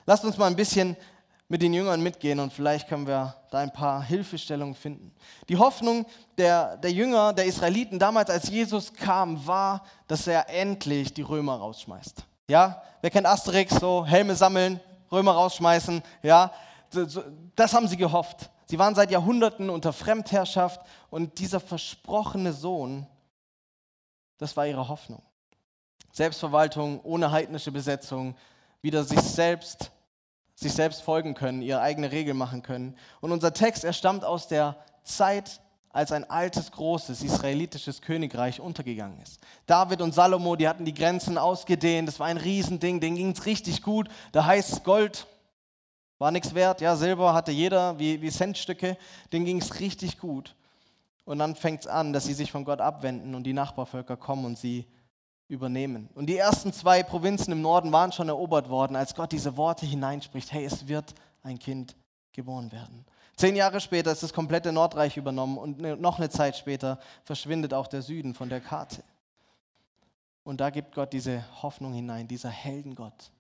Lasst 0.05 0.25
uns 0.25 0.37
mal 0.37 0.47
ein 0.47 0.55
bisschen 0.55 0.97
mit 1.47 1.61
den 1.61 1.73
Jüngern 1.73 2.01
mitgehen 2.01 2.39
und 2.39 2.51
vielleicht 2.51 2.87
können 2.87 3.05
wir 3.05 3.35
da 3.51 3.59
ein 3.59 3.71
paar 3.71 4.03
Hilfestellungen 4.03 4.73
finden. 4.73 5.13
Die 5.47 5.57
Hoffnung 5.57 6.05
der, 6.37 6.77
der 6.77 6.91
Jünger, 6.91 7.33
der 7.33 7.45
Israeliten 7.45 7.99
damals, 7.99 8.29
als 8.29 8.49
Jesus 8.49 8.93
kam, 8.93 9.45
war, 9.45 9.85
dass 10.07 10.25
er 10.25 10.49
endlich 10.49 11.13
die 11.13 11.21
Römer 11.21 11.57
rausschmeißt. 11.57 12.23
Ja, 12.47 12.81
wer 13.01 13.11
kennt 13.11 13.27
Asterix, 13.27 13.75
so 13.75 14.05
Helme 14.05 14.35
sammeln, 14.35 14.79
Römer 15.11 15.33
rausschmeißen, 15.33 16.01
ja, 16.23 16.51
das 17.55 17.73
haben 17.73 17.87
sie 17.87 17.97
gehofft. 17.97 18.49
Sie 18.67 18.79
waren 18.79 18.95
seit 18.95 19.11
Jahrhunderten 19.11 19.69
unter 19.69 19.93
Fremdherrschaft 19.93 20.81
und 21.11 21.37
dieser 21.37 21.59
versprochene 21.59 22.53
Sohn, 22.53 23.05
das 24.39 24.57
war 24.57 24.65
ihre 24.65 24.87
Hoffnung. 24.87 25.21
Selbstverwaltung 26.11 27.01
ohne 27.03 27.31
heidnische 27.31 27.71
Besetzung, 27.71 28.35
wieder 28.81 29.03
sich 29.03 29.19
selbst 29.19 29.91
sich 30.55 30.73
selbst 30.73 31.01
folgen 31.01 31.33
können, 31.33 31.61
ihre 31.61 31.81
eigene 31.81 32.11
Regel 32.11 32.33
machen 32.33 32.61
können. 32.61 32.95
Und 33.21 33.31
unser 33.31 33.53
Text, 33.53 33.83
er 33.83 33.93
stammt 33.93 34.23
aus 34.23 34.47
der 34.47 34.77
Zeit, 35.03 35.61
als 35.95 36.11
ein 36.11 36.29
altes, 36.29 36.71
großes 36.71 37.23
israelitisches 37.23 38.01
Königreich 38.01 38.59
untergegangen 38.59 39.21
ist. 39.21 39.39
David 39.65 40.01
und 40.01 40.13
Salomo, 40.13 40.57
die 40.57 40.67
hatten 40.67 40.83
die 40.83 40.93
Grenzen 40.93 41.37
ausgedehnt, 41.37 42.09
das 42.09 42.19
war 42.19 42.27
ein 42.27 42.35
Riesending, 42.35 42.99
denen 42.99 43.15
ging 43.15 43.31
es 43.31 43.45
richtig 43.45 43.81
gut. 43.81 44.09
Da 44.33 44.45
heißt 44.45 44.73
es 44.73 44.83
Gold, 44.83 45.25
war 46.17 46.31
nichts 46.31 46.53
wert, 46.53 46.81
ja, 46.81 46.97
Silber 46.97 47.33
hatte 47.33 47.53
jeder 47.53 47.97
wie, 47.97 48.21
wie 48.21 48.29
Centstücke, 48.29 48.97
denen 49.31 49.45
ging 49.45 49.61
es 49.61 49.79
richtig 49.79 50.19
gut. 50.19 50.53
Und 51.23 51.39
dann 51.39 51.55
fängt 51.55 51.81
es 51.81 51.87
an, 51.87 52.11
dass 52.11 52.25
sie 52.25 52.33
sich 52.33 52.51
von 52.51 52.65
Gott 52.65 52.81
abwenden 52.81 53.33
und 53.33 53.43
die 53.43 53.53
Nachbarvölker 53.53 54.17
kommen 54.17 54.43
und 54.43 54.57
sie 54.57 54.85
übernehmen. 55.47 56.09
Und 56.15 56.27
die 56.27 56.37
ersten 56.37 56.73
zwei 56.73 57.03
Provinzen 57.03 57.51
im 57.51 57.61
Norden 57.61 57.91
waren 57.91 58.11
schon 58.11 58.29
erobert 58.29 58.69
worden, 58.69 58.95
als 58.95 59.13
Gott 59.13 59.31
diese 59.31 59.57
Worte 59.57 59.85
hineinspricht, 59.85 60.51
hey, 60.51 60.65
es 60.65 60.87
wird 60.87 61.13
ein 61.43 61.59
Kind 61.59 61.95
geboren 62.31 62.71
werden. 62.71 63.05
Zehn 63.35 63.55
Jahre 63.55 63.81
später 63.81 64.11
ist 64.11 64.23
das 64.23 64.33
komplette 64.33 64.71
Nordreich 64.71 65.17
übernommen 65.17 65.57
und 65.57 65.79
ne, 65.79 65.97
noch 65.97 66.17
eine 66.17 66.29
Zeit 66.29 66.55
später 66.57 66.99
verschwindet 67.23 67.73
auch 67.73 67.87
der 67.87 68.01
Süden 68.01 68.33
von 68.33 68.49
der 68.49 68.61
Karte. 68.61 69.03
Und 70.43 70.61
da 70.61 70.69
gibt 70.69 70.95
Gott 70.95 71.11
diese 71.11 71.43
Hoffnung 71.61 71.93
hinein, 71.93 72.27
dieser 72.27 72.49
Heldengott, 72.49 73.31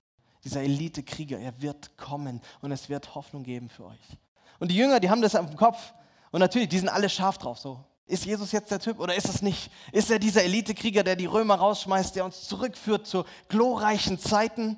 dieser 0.43 0.61
Elitekrieger, 0.61 1.39
er 1.39 1.61
wird 1.61 1.97
kommen 1.97 2.41
und 2.61 2.71
es 2.71 2.89
wird 2.89 3.15
Hoffnung 3.15 3.43
geben 3.43 3.69
für 3.69 3.85
euch. 3.85 4.17
Und 4.59 4.69
die 4.71 4.75
Jünger, 4.75 4.99
die 4.99 5.09
haben 5.09 5.21
das 5.21 5.35
am 5.35 5.55
Kopf 5.55 5.93
und 6.31 6.39
natürlich, 6.39 6.69
die 6.69 6.79
sind 6.79 6.89
alle 6.89 7.09
scharf 7.09 7.37
drauf, 7.37 7.57
so. 7.57 7.83
Ist 8.07 8.25
Jesus 8.25 8.51
jetzt 8.51 8.69
der 8.69 8.79
Typ 8.79 8.99
oder 8.99 9.15
ist 9.15 9.27
es 9.27 9.41
nicht? 9.41 9.71
Ist 9.91 10.11
er 10.11 10.19
dieser 10.19 10.43
Elitekrieger, 10.43 11.03
der 11.03 11.15
die 11.15 11.25
Römer 11.25 11.55
rausschmeißt, 11.55 12.15
der 12.15 12.25
uns 12.25 12.47
zurückführt 12.47 13.07
zu 13.07 13.25
glorreichen 13.49 14.19
Zeiten? 14.19 14.77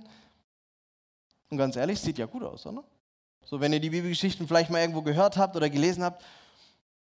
Und 1.49 1.57
ganz 1.57 1.75
ehrlich, 1.75 1.99
sieht 1.99 2.17
ja 2.17 2.25
gut 2.25 2.43
aus, 2.43 2.65
oder? 2.65 2.83
So, 3.45 3.59
wenn 3.59 3.73
ihr 3.73 3.79
die 3.79 3.89
Bibelgeschichten 3.89 4.47
vielleicht 4.47 4.69
mal 4.69 4.79
irgendwo 4.79 5.01
gehört 5.01 5.37
habt 5.37 5.55
oder 5.55 5.69
gelesen 5.69 6.03
habt, 6.03 6.23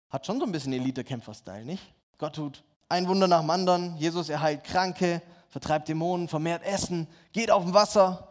hat 0.08 0.26
schon 0.26 0.38
so 0.38 0.46
ein 0.46 0.52
bisschen 0.52 0.72
Elite-Kämpfer-Style, 0.72 1.64
nicht? 1.64 1.82
Gott 2.18 2.36
tut 2.36 2.62
ein 2.88 3.08
Wunder 3.08 3.26
nach 3.26 3.40
dem 3.40 3.50
anderen. 3.50 3.96
Jesus 3.96 4.28
erheilt 4.28 4.64
Kranke, 4.64 5.22
vertreibt 5.48 5.88
Dämonen, 5.88 6.28
vermehrt 6.28 6.62
Essen, 6.64 7.08
geht 7.32 7.50
auf 7.50 7.64
dem 7.64 7.74
Wasser, 7.74 8.28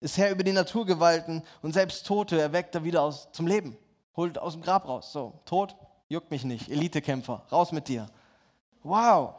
ist 0.00 0.18
Herr 0.18 0.30
über 0.30 0.44
die 0.44 0.52
Naturgewalten 0.52 1.42
und 1.62 1.72
selbst 1.72 2.06
Tote 2.06 2.40
erweckt 2.40 2.74
er 2.74 2.84
wieder 2.84 3.02
aus, 3.02 3.28
zum 3.32 3.46
Leben. 3.46 3.76
Holt 4.16 4.38
aus 4.38 4.52
dem 4.52 4.62
Grab 4.62 4.86
raus. 4.86 5.12
So, 5.12 5.40
tot, 5.44 5.74
juckt 6.08 6.30
mich 6.30 6.44
nicht. 6.44 6.70
Elite-Kämpfer, 6.70 7.46
raus 7.50 7.72
mit 7.72 7.88
dir. 7.88 8.06
Wow. 8.82 9.34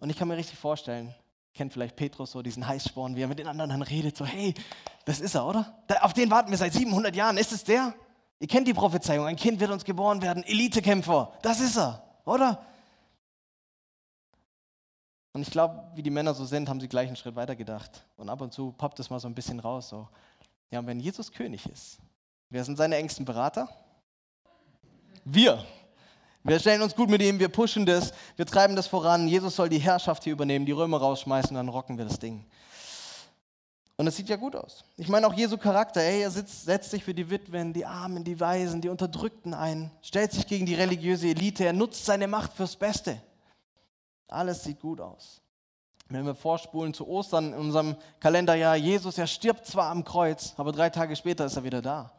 Und 0.00 0.10
ich 0.10 0.16
kann 0.16 0.28
mir 0.28 0.36
richtig 0.36 0.58
vorstellen, 0.58 1.14
kennt 1.54 1.72
vielleicht 1.72 1.96
Petrus 1.96 2.32
so 2.32 2.42
diesen 2.42 2.66
Heißsporn, 2.66 3.16
wie 3.16 3.22
er 3.22 3.28
mit 3.28 3.38
den 3.38 3.48
anderen 3.48 3.70
dann 3.70 3.82
redet, 3.82 4.16
so 4.16 4.24
hey, 4.24 4.54
das 5.04 5.20
ist 5.20 5.34
er, 5.34 5.46
oder? 5.46 5.74
auf 6.02 6.12
den 6.12 6.30
warten 6.30 6.50
wir 6.50 6.58
seit 6.58 6.72
700 6.72 7.16
Jahren, 7.16 7.38
ist 7.38 7.52
es 7.52 7.64
der? 7.64 7.94
Ihr 8.38 8.48
kennt 8.48 8.68
die 8.68 8.74
Prophezeiung, 8.74 9.26
ein 9.26 9.36
Kind 9.36 9.58
wird 9.60 9.70
uns 9.70 9.84
geboren 9.84 10.20
werden, 10.20 10.44
Elitekämpfer, 10.44 11.32
das 11.42 11.60
ist 11.60 11.76
er, 11.76 12.02
oder? 12.24 12.62
Und 15.32 15.42
ich 15.42 15.50
glaube, 15.50 15.90
wie 15.94 16.02
die 16.02 16.10
Männer 16.10 16.34
so 16.34 16.44
sind, 16.44 16.68
haben 16.68 16.80
sie 16.80 16.88
gleich 16.88 17.08
einen 17.08 17.16
Schritt 17.16 17.36
weiter 17.36 17.56
gedacht. 17.56 18.06
Und 18.16 18.30
ab 18.30 18.40
und 18.40 18.54
zu 18.54 18.72
poppt 18.72 18.98
es 19.00 19.10
mal 19.10 19.20
so 19.20 19.28
ein 19.28 19.34
bisschen 19.34 19.60
raus, 19.60 19.88
so, 19.88 20.08
ja, 20.70 20.84
wenn 20.86 20.98
Jesus 20.98 21.30
König 21.30 21.66
ist, 21.66 21.98
wer 22.48 22.64
sind 22.64 22.76
seine 22.76 22.96
engsten 22.96 23.24
Berater? 23.24 23.68
Wir. 25.28 25.64
Wir 26.44 26.60
stellen 26.60 26.82
uns 26.82 26.94
gut 26.94 27.10
mit 27.10 27.20
ihm, 27.20 27.40
wir 27.40 27.48
pushen 27.48 27.84
das, 27.84 28.12
wir 28.36 28.46
treiben 28.46 28.76
das 28.76 28.86
voran. 28.86 29.26
Jesus 29.26 29.56
soll 29.56 29.68
die 29.68 29.80
Herrschaft 29.80 30.22
hier 30.22 30.32
übernehmen, 30.32 30.64
die 30.64 30.72
Römer 30.72 30.98
rausschmeißen, 30.98 31.56
dann 31.56 31.68
rocken 31.68 31.98
wir 31.98 32.04
das 32.04 32.20
Ding. 32.20 32.46
Und 33.96 34.06
es 34.06 34.14
sieht 34.14 34.28
ja 34.28 34.36
gut 34.36 34.54
aus. 34.54 34.84
Ich 34.96 35.08
meine 35.08 35.26
auch 35.26 35.34
Jesu 35.34 35.58
Charakter. 35.58 36.00
Ey, 36.00 36.20
er 36.20 36.30
sitzt, 36.30 36.66
setzt 36.66 36.92
sich 36.92 37.02
für 37.02 37.14
die 37.14 37.28
Witwen, 37.28 37.72
die 37.72 37.84
Armen, 37.84 38.22
die 38.22 38.38
Weisen, 38.38 38.80
die 38.80 38.88
Unterdrückten 38.88 39.52
ein, 39.52 39.90
stellt 40.00 40.30
sich 40.30 40.46
gegen 40.46 40.64
die 40.64 40.74
religiöse 40.74 41.26
Elite, 41.26 41.64
er 41.64 41.72
nutzt 41.72 42.04
seine 42.04 42.28
Macht 42.28 42.52
fürs 42.52 42.76
Beste. 42.76 43.20
Alles 44.28 44.62
sieht 44.62 44.78
gut 44.78 45.00
aus. 45.00 45.40
Wenn 46.08 46.24
wir 46.24 46.36
vorspulen 46.36 46.94
zu 46.94 47.08
Ostern 47.08 47.52
in 47.52 47.58
unserem 47.58 47.96
Kalenderjahr, 48.20 48.76
Jesus, 48.76 49.18
er 49.18 49.26
stirbt 49.26 49.66
zwar 49.66 49.90
am 49.90 50.04
Kreuz, 50.04 50.54
aber 50.56 50.70
drei 50.70 50.90
Tage 50.90 51.16
später 51.16 51.46
ist 51.46 51.56
er 51.56 51.64
wieder 51.64 51.82
da. 51.82 52.12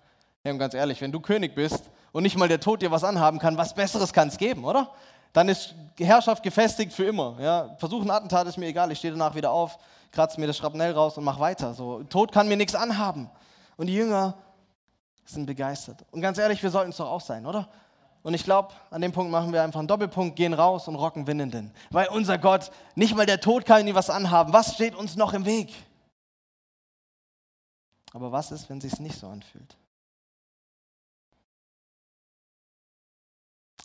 Ja, 0.44 0.52
und 0.52 0.60
ganz 0.60 0.74
ehrlich, 0.74 1.00
wenn 1.00 1.14
du 1.14 1.22
König 1.22 1.56
bist 1.56 1.90
und 2.12 2.24
nicht 2.24 2.38
mal 2.38 2.48
der 2.48 2.60
Tod 2.60 2.82
dir 2.82 2.92
was 2.92 3.04
anhaben 3.04 3.40
kann, 3.40 3.58
was 3.58 3.74
Besseres 3.74 4.14
kann 4.14 4.28
es 4.28 4.38
geben, 4.38 4.66
oder? 4.66 4.92
Dann 5.34 5.50
ist 5.50 5.76
Herrschaft 5.98 6.42
gefestigt 6.44 6.94
für 6.94 7.06
immer. 7.06 7.38
Ja? 7.40 7.76
Versuch 7.78 8.08
Attentat, 8.08 8.48
ist 8.48 8.58
mir 8.58 8.68
egal, 8.68 8.92
ich 8.92 9.00
stehe 9.00 9.14
danach 9.14 9.36
wieder 9.36 9.52
auf, 9.52 9.78
kratze 10.12 10.40
mir 10.40 10.48
das 10.48 10.58
Schrapnell 10.58 10.94
raus 10.94 11.18
und 11.18 11.24
mach 11.24 11.40
weiter. 11.40 11.74
So, 11.74 12.04
Tod 12.04 12.32
kann 12.32 12.48
mir 12.48 12.58
nichts 12.58 12.76
anhaben. 12.76 13.30
Und 13.76 13.88
die 13.88 13.94
Jünger 13.94 14.36
sind 15.26 15.46
begeistert. 15.46 16.06
Und 16.12 16.22
ganz 16.22 16.38
ehrlich, 16.38 16.64
wir 16.64 16.70
sollten 16.70 16.92
es 16.92 16.98
doch 16.98 17.10
auch 17.10 17.22
sein, 17.22 17.46
oder? 17.46 17.68
Und 18.24 18.34
ich 18.34 18.44
glaube, 18.44 18.74
an 18.90 19.02
dem 19.02 19.12
Punkt 19.12 19.32
machen 19.32 19.54
wir 19.54 19.64
einfach 19.64 19.80
einen 19.80 19.88
Doppelpunkt, 19.88 20.36
gehen 20.36 20.54
raus 20.54 20.88
und 20.88 20.96
rocken 20.96 21.28
Winnenden. 21.28 21.72
Weil 21.92 22.08
unser 22.10 22.38
Gott, 22.38 22.72
nicht 22.96 23.16
mal 23.16 23.26
der 23.26 23.40
Tod 23.40 23.66
kann 23.66 23.88
ihm 23.88 23.96
was 23.96 24.10
anhaben. 24.10 24.54
Was 24.54 24.74
steht 24.74 24.96
uns 24.96 25.16
noch 25.16 25.34
im 25.34 25.46
Weg? 25.46 25.74
Aber 28.14 28.32
was 28.32 28.52
ist, 28.52 28.70
wenn 28.70 28.80
es 28.80 28.84
sich 28.84 29.00
nicht 29.00 29.20
so 29.20 29.28
anfühlt? 29.28 29.78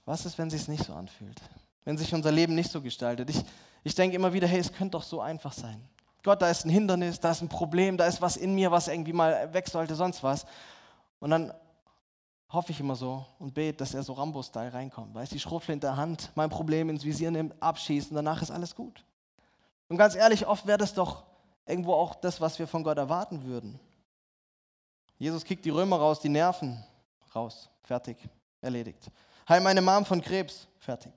Was 0.05 0.27
ist, 0.27 0.39
wenn 0.39 0.51
sich 0.51 0.63
es 0.63 0.69
nicht 0.69 0.85
so 0.85 0.95
anfühlt? 0.95 1.41
Wenn 1.85 1.97
sich 1.97 2.15
unser 2.15 2.31
Leben 2.31 2.55
nicht 2.55 2.71
so 2.71 2.81
gestaltet? 2.81 3.31
Ich, 3.31 3.43
ich 3.85 3.95
denke 3.95 4.17
immer 4.17 4.33
wieder, 4.33 4.47
hey, 4.47 4.61
es 4.61 4.73
könnte 4.73 4.93
doch 4.93 5.03
so 5.03 5.21
einfach 5.21 5.53
sein. 5.53 5.83
Gott, 6.23 6.41
da 6.41 6.49
ist 6.49 6.65
ein 6.65 6.71
Hindernis, 6.71 7.19
da 7.19 7.33
ist 7.33 7.43
ein 7.43 7.49
Problem, 7.49 7.97
da 7.97 8.07
ist 8.07 8.23
was 8.23 8.37
in 8.37 8.55
mir, 8.55 8.71
was 8.71 8.89
irgendwie 8.89 9.13
mal 9.13 9.53
weg 9.53 9.69
sollte, 9.69 9.95
sonst 9.95 10.23
was. 10.23 10.47
Und 11.19 11.31
dann 11.31 11.53
hoffe 12.49 12.71
ich 12.71 12.81
immer 12.81 12.95
so 12.95 13.25
und 13.39 13.55
bete, 13.55 13.79
dass 13.79 13.95
er 13.95 14.03
so 14.03 14.13
Rambo-Style 14.13 14.73
reinkommt. 14.73 15.15
Weißt 15.15 15.33
die 15.33 15.41
Schrotflinte 15.41 15.87
in 15.87 15.93
der 15.93 15.97
Hand, 15.97 16.31
mein 16.35 16.51
Problem 16.51 16.91
ins 16.91 17.05
Visier 17.05 17.31
nimmt, 17.31 17.61
abschießt 17.61 18.11
und 18.11 18.17
danach 18.17 18.43
ist 18.43 18.51
alles 18.51 18.75
gut. 18.75 19.05
Und 19.89 19.97
ganz 19.97 20.15
ehrlich, 20.15 20.47
oft 20.47 20.67
wäre 20.67 20.79
das 20.79 20.95
doch 20.95 21.25
irgendwo 21.67 21.95
auch 21.95 22.15
das, 22.15 22.41
was 22.41 22.59
wir 22.59 22.67
von 22.67 22.85
Gott 22.85 22.99
erwarten 22.99 23.45
würden. 23.45 23.81
Jesus 25.19 25.45
kickt 25.45 25.65
die 25.65 25.71
Römer 25.71 25.97
raus, 25.97 26.21
die 26.21 26.29
Nerven 26.29 26.85
raus, 27.35 27.71
fertig, 27.83 28.19
erledigt. 28.61 29.11
Heil 29.49 29.61
meine 29.61 29.81
Mom 29.81 30.05
von 30.05 30.21
Krebs. 30.21 30.67
Fertig. 30.79 31.13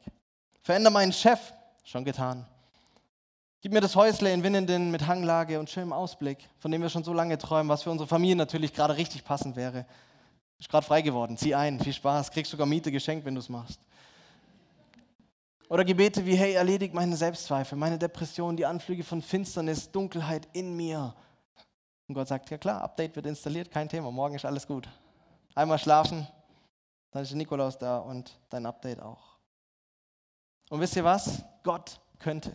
Veränder 0.61 0.89
meinen 0.89 1.13
Chef. 1.13 1.39
Schon 1.83 2.03
getan. 2.03 2.45
Gib 3.61 3.71
mir 3.71 3.81
das 3.81 3.95
Häusle 3.95 4.31
in 4.31 4.43
Winnenden 4.43 4.91
mit 4.91 5.07
Hanglage 5.07 5.59
und 5.59 5.69
schönem 5.69 5.93
Ausblick, 5.93 6.49
von 6.59 6.71
dem 6.71 6.81
wir 6.81 6.89
schon 6.89 7.03
so 7.03 7.13
lange 7.13 7.37
träumen, 7.37 7.69
was 7.69 7.83
für 7.83 7.91
unsere 7.91 8.07
Familie 8.07 8.35
natürlich 8.35 8.73
gerade 8.73 8.95
richtig 8.97 9.23
passend 9.23 9.55
wäre. 9.55 9.85
Ist 10.59 10.69
gerade 10.69 10.85
frei 10.85 11.01
geworden. 11.01 11.37
Zieh 11.37 11.55
ein. 11.55 11.79
Viel 11.79 11.93
Spaß. 11.93 12.31
Kriegst 12.31 12.51
sogar 12.51 12.67
Miete 12.67 12.91
geschenkt, 12.91 13.25
wenn 13.25 13.35
du 13.35 13.39
es 13.39 13.49
machst. 13.49 13.79
Oder 15.67 15.83
Gebete 15.83 16.25
wie, 16.25 16.35
hey, 16.35 16.53
erledigt 16.53 16.93
meine 16.93 17.15
Selbstzweifel, 17.15 17.77
meine 17.77 17.97
Depression, 17.97 18.55
die 18.55 18.67
Anflüge 18.67 19.03
von 19.03 19.21
Finsternis, 19.21 19.91
Dunkelheit 19.91 20.47
in 20.53 20.75
mir. 20.75 21.15
Und 22.07 22.13
Gott 22.13 22.27
sagt, 22.27 22.51
ja 22.51 22.57
klar, 22.57 22.83
Update 22.83 23.15
wird 23.15 23.25
installiert, 23.25 23.71
kein 23.71 23.89
Thema, 23.89 24.11
morgen 24.11 24.35
ist 24.35 24.45
alles 24.45 24.67
gut. 24.67 24.87
Einmal 25.55 25.79
schlafen, 25.79 26.27
dann 27.15 27.23
ist 27.23 27.29
der 27.29 27.37
Nikolaus 27.37 27.77
da 27.77 27.99
und 27.99 28.37
dein 28.49 28.65
Update 28.65 29.01
auch. 29.01 29.37
Und 30.69 30.81
wisst 30.81 30.97
ihr 30.97 31.05
was? 31.05 31.45
Gott 31.63 32.01
könnte. 32.19 32.53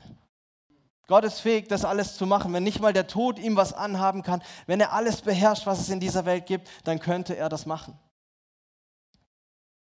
Gott 1.06 1.24
ist 1.24 1.40
fähig, 1.40 1.66
das 1.68 1.86
alles 1.86 2.16
zu 2.16 2.26
machen. 2.26 2.52
Wenn 2.52 2.62
nicht 2.62 2.78
mal 2.78 2.92
der 2.92 3.06
Tod 3.06 3.38
ihm 3.38 3.56
was 3.56 3.72
anhaben 3.72 4.22
kann, 4.22 4.42
wenn 4.66 4.78
er 4.78 4.92
alles 4.92 5.22
beherrscht, 5.22 5.64
was 5.64 5.80
es 5.80 5.88
in 5.88 5.98
dieser 5.98 6.26
Welt 6.26 6.44
gibt, 6.44 6.68
dann 6.84 7.00
könnte 7.00 7.38
er 7.38 7.48
das 7.48 7.64
machen. 7.64 7.98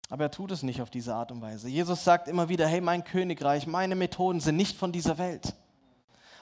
Aber 0.10 0.24
er 0.24 0.32
tut 0.32 0.51
es 0.51 0.63
nicht 0.63 0.82
auf 0.82 0.89
diese 0.89 1.13
Art 1.13 1.34
und 1.34 1.41
Weise. 1.41 1.67
Jesus 1.67 2.05
sagt 2.05 2.29
immer 2.29 2.48
wieder, 2.48 2.65
hey, 2.65 2.79
mein 2.79 3.03
Königreich, 3.03 3.67
meine 3.67 3.96
Methoden 3.96 4.39
sind 4.39 4.55
nicht 4.55 4.77
von 4.77 4.93
dieser 4.93 5.17
Welt. 5.17 5.53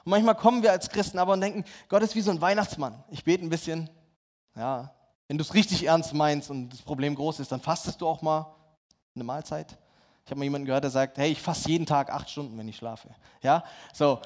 Und 0.05 0.11
manchmal 0.11 0.35
kommen 0.35 0.61
wir 0.61 0.71
als 0.71 0.89
Christen 0.89 1.17
aber 1.17 1.33
und 1.33 1.41
denken, 1.41 1.65
Gott 1.89 2.03
ist 2.03 2.13
wie 2.13 2.21
so 2.21 2.29
ein 2.29 2.41
Weihnachtsmann. 2.41 3.03
Ich 3.09 3.23
bete 3.23 3.43
ein 3.43 3.49
bisschen, 3.49 3.89
ja, 4.55 4.93
wenn 5.31 5.37
du 5.37 5.45
es 5.45 5.53
richtig 5.53 5.85
ernst 5.85 6.13
meinst 6.13 6.49
und 6.49 6.73
das 6.73 6.81
Problem 6.81 7.15
groß 7.15 7.39
ist, 7.39 7.53
dann 7.53 7.61
fastest 7.61 8.01
du 8.01 8.05
auch 8.05 8.21
mal 8.21 8.53
eine 9.15 9.23
Mahlzeit. 9.23 9.77
Ich 10.25 10.29
habe 10.29 10.39
mal 10.39 10.43
jemanden 10.43 10.65
gehört, 10.65 10.83
der 10.83 10.91
sagt, 10.91 11.17
hey, 11.17 11.31
ich 11.31 11.41
faste 11.41 11.69
jeden 11.69 11.85
Tag 11.85 12.11
acht 12.11 12.29
Stunden, 12.29 12.57
wenn 12.57 12.67
ich 12.67 12.75
schlafe. 12.75 13.07
Ja, 13.41 13.63
so. 13.93 14.19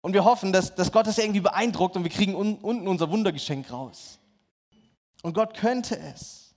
Und 0.00 0.14
wir 0.14 0.24
hoffen, 0.24 0.52
dass, 0.52 0.74
dass 0.74 0.90
Gott 0.90 1.06
das 1.06 1.18
irgendwie 1.18 1.38
beeindruckt 1.38 1.94
und 1.94 2.02
wir 2.02 2.10
kriegen 2.10 2.34
un, 2.34 2.56
unten 2.56 2.88
unser 2.88 3.08
Wundergeschenk 3.08 3.70
raus. 3.70 4.18
Und 5.22 5.32
Gott 5.32 5.54
könnte 5.54 5.96
es. 5.96 6.56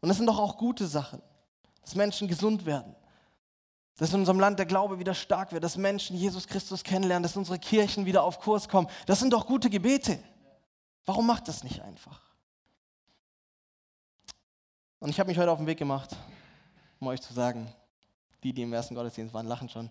Und 0.00 0.08
das 0.08 0.16
sind 0.16 0.24
doch 0.26 0.38
auch 0.38 0.56
gute 0.56 0.86
Sachen, 0.86 1.20
dass 1.82 1.94
Menschen 1.94 2.28
gesund 2.28 2.64
werden, 2.64 2.96
dass 3.98 4.14
in 4.14 4.20
unserem 4.20 4.40
Land 4.40 4.58
der 4.58 4.64
Glaube 4.64 4.98
wieder 4.98 5.12
stark 5.12 5.52
wird, 5.52 5.64
dass 5.64 5.76
Menschen 5.76 6.16
Jesus 6.16 6.46
Christus 6.46 6.82
kennenlernen, 6.82 7.24
dass 7.24 7.36
unsere 7.36 7.58
Kirchen 7.58 8.06
wieder 8.06 8.22
auf 8.22 8.40
Kurs 8.40 8.70
kommen. 8.70 8.88
Das 9.04 9.20
sind 9.20 9.34
doch 9.34 9.44
gute 9.46 9.68
Gebete. 9.68 10.18
Warum 11.04 11.26
macht 11.26 11.46
das 11.48 11.62
nicht 11.62 11.82
einfach? 11.82 12.31
Und 15.02 15.08
ich 15.08 15.18
habe 15.18 15.28
mich 15.28 15.36
heute 15.36 15.50
auf 15.50 15.58
den 15.58 15.66
Weg 15.66 15.78
gemacht, 15.78 16.10
um 17.00 17.08
euch 17.08 17.20
zu 17.20 17.34
sagen, 17.34 17.66
die, 18.44 18.52
die 18.52 18.62
im 18.62 18.72
ersten 18.72 18.94
Gottesdienst 18.94 19.34
waren, 19.34 19.48
lachen 19.48 19.68
schon, 19.68 19.90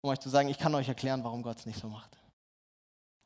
um 0.00 0.10
euch 0.10 0.20
zu 0.20 0.28
sagen, 0.28 0.48
ich 0.48 0.58
kann 0.58 0.72
euch 0.76 0.86
erklären, 0.86 1.24
warum 1.24 1.42
Gott 1.42 1.58
es 1.58 1.66
nicht 1.66 1.80
so 1.80 1.88
macht. 1.88 2.16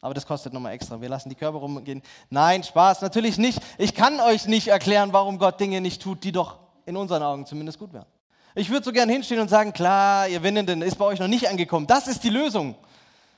Aber 0.01 0.15
das 0.15 0.25
kostet 0.27 0.55
nochmal 0.55 0.73
extra. 0.73 0.99
Wir 0.99 1.11
lassen 1.11 1.29
die 1.29 1.35
Körper 1.35 1.59
rumgehen. 1.59 2.01
Nein, 2.31 2.65
Spaß, 2.65 3.03
natürlich 3.03 3.37
nicht. 3.37 3.61
Ich 3.77 3.95
kann 3.95 4.21
euch 4.21 4.47
nicht 4.47 4.69
erklären, 4.69 5.13
warum 5.13 5.39
Gott 5.39 5.61
Dinge 5.61 5.83
nicht 5.83 6.01
tut, 6.01 6.25
die 6.25 6.33
doch 6.33 6.61
in 6.87 6.97
unseren 6.97 7.23
Augen 7.23 7.45
zumindest 7.45 7.79
gut 7.79 7.93
wären. 7.93 8.07
Ich 8.55 8.71
würde 8.71 8.87
so 8.87 8.91
gern 8.91 9.11
hinstehen 9.11 9.41
und 9.41 9.51
sagen, 9.51 9.75
klar, 9.75 10.29
ihr 10.29 10.43
Winnenden 10.43 10.81
ist 10.81 10.97
bei 10.97 11.05
euch 11.05 11.21
noch 11.21 11.29
nicht 11.29 11.47
angekommen. 11.47 11.87
Das 11.87 12.09
ist 12.09 12.25
die 12.25 12.31
Lösung. 12.31 12.75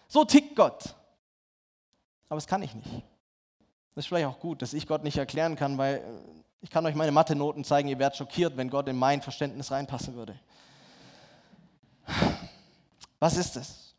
So 0.06 0.24
tickt 0.24 0.54
Gott. 0.54 0.94
Aber 2.28 2.36
das 2.36 2.46
kann 2.46 2.62
ich 2.62 2.72
nicht. 2.72 2.88
Das 3.96 4.04
ist 4.04 4.06
vielleicht 4.06 4.28
auch 4.28 4.38
gut, 4.38 4.62
dass 4.62 4.74
ich 4.74 4.86
Gott 4.86 5.02
nicht 5.02 5.18
erklären 5.18 5.56
kann, 5.56 5.76
weil 5.76 5.96
äh, 5.96 6.38
ich 6.60 6.70
kann 6.70 6.84
euch 6.86 6.94
meine 6.94 7.12
Mathe-Noten 7.12 7.64
zeigen, 7.64 7.88
ihr 7.88 7.98
werdet 7.98 8.16
schockiert, 8.16 8.56
wenn 8.56 8.70
Gott 8.70 8.88
in 8.88 8.96
mein 8.96 9.22
Verständnis 9.22 9.70
reinpassen 9.70 10.14
würde. 10.14 10.38
Was 13.18 13.36
ist 13.36 13.56
es? 13.56 13.94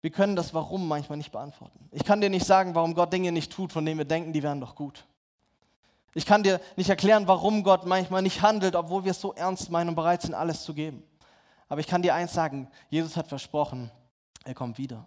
Wir 0.00 0.10
können 0.10 0.34
das 0.34 0.54
Warum 0.54 0.88
manchmal 0.88 1.18
nicht 1.18 1.32
beantworten. 1.32 1.88
Ich 1.92 2.04
kann 2.04 2.20
dir 2.20 2.30
nicht 2.30 2.46
sagen, 2.46 2.74
warum 2.74 2.94
Gott 2.94 3.12
Dinge 3.12 3.32
nicht 3.32 3.52
tut, 3.52 3.72
von 3.72 3.84
denen 3.84 3.98
wir 3.98 4.06
denken, 4.06 4.32
die 4.32 4.42
wären 4.42 4.60
doch 4.60 4.74
gut. 4.74 5.04
Ich 6.14 6.26
kann 6.26 6.42
dir 6.42 6.60
nicht 6.76 6.88
erklären, 6.88 7.28
warum 7.28 7.62
Gott 7.62 7.86
manchmal 7.86 8.22
nicht 8.22 8.42
handelt, 8.42 8.74
obwohl 8.74 9.04
wir 9.04 9.12
es 9.12 9.20
so 9.20 9.34
ernst 9.34 9.70
meinen 9.70 9.90
und 9.90 9.94
bereit 9.94 10.22
sind, 10.22 10.34
alles 10.34 10.64
zu 10.64 10.74
geben. 10.74 11.04
Aber 11.68 11.80
ich 11.80 11.86
kann 11.86 12.02
dir 12.02 12.14
eins 12.14 12.32
sagen, 12.32 12.68
Jesus 12.88 13.16
hat 13.16 13.28
versprochen, 13.28 13.90
er 14.44 14.54
kommt 14.54 14.78
wieder. 14.78 15.06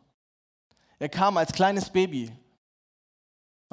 Er 1.00 1.10
kam 1.10 1.36
als 1.38 1.52
kleines 1.52 1.90
Baby 1.90 2.32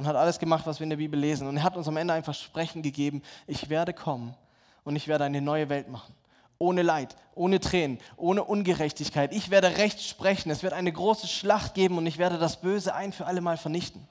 und 0.00 0.06
hat 0.06 0.16
alles 0.16 0.38
gemacht, 0.38 0.66
was 0.66 0.80
wir 0.80 0.84
in 0.84 0.90
der 0.90 0.96
Bibel 0.96 1.20
lesen. 1.20 1.46
Und 1.46 1.58
er 1.58 1.62
hat 1.62 1.76
uns 1.76 1.86
am 1.86 1.98
Ende 1.98 2.14
ein 2.14 2.24
Versprechen 2.24 2.80
gegeben, 2.80 3.20
ich 3.46 3.68
werde 3.68 3.92
kommen 3.92 4.34
und 4.82 4.96
ich 4.96 5.08
werde 5.08 5.24
eine 5.24 5.42
neue 5.42 5.68
Welt 5.68 5.90
machen. 5.90 6.14
Ohne 6.56 6.80
Leid, 6.80 7.16
ohne 7.34 7.60
Tränen, 7.60 7.98
ohne 8.16 8.42
Ungerechtigkeit. 8.42 9.34
Ich 9.34 9.50
werde 9.50 9.76
Recht 9.76 10.00
sprechen. 10.00 10.50
Es 10.50 10.62
wird 10.62 10.72
eine 10.72 10.90
große 10.90 11.28
Schlacht 11.28 11.74
geben 11.74 11.98
und 11.98 12.06
ich 12.06 12.16
werde 12.16 12.38
das 12.38 12.62
Böse 12.62 12.94
ein 12.94 13.12
für 13.12 13.26
alle 13.26 13.42
Mal 13.42 13.58
vernichten. 13.58 14.08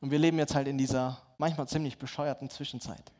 Und 0.00 0.10
wir 0.10 0.18
leben 0.18 0.36
jetzt 0.38 0.54
halt 0.54 0.68
in 0.68 0.76
dieser 0.76 1.22
manchmal 1.38 1.66
ziemlich 1.66 1.96
bescheuerten 1.96 2.50
Zwischenzeit. 2.50 3.10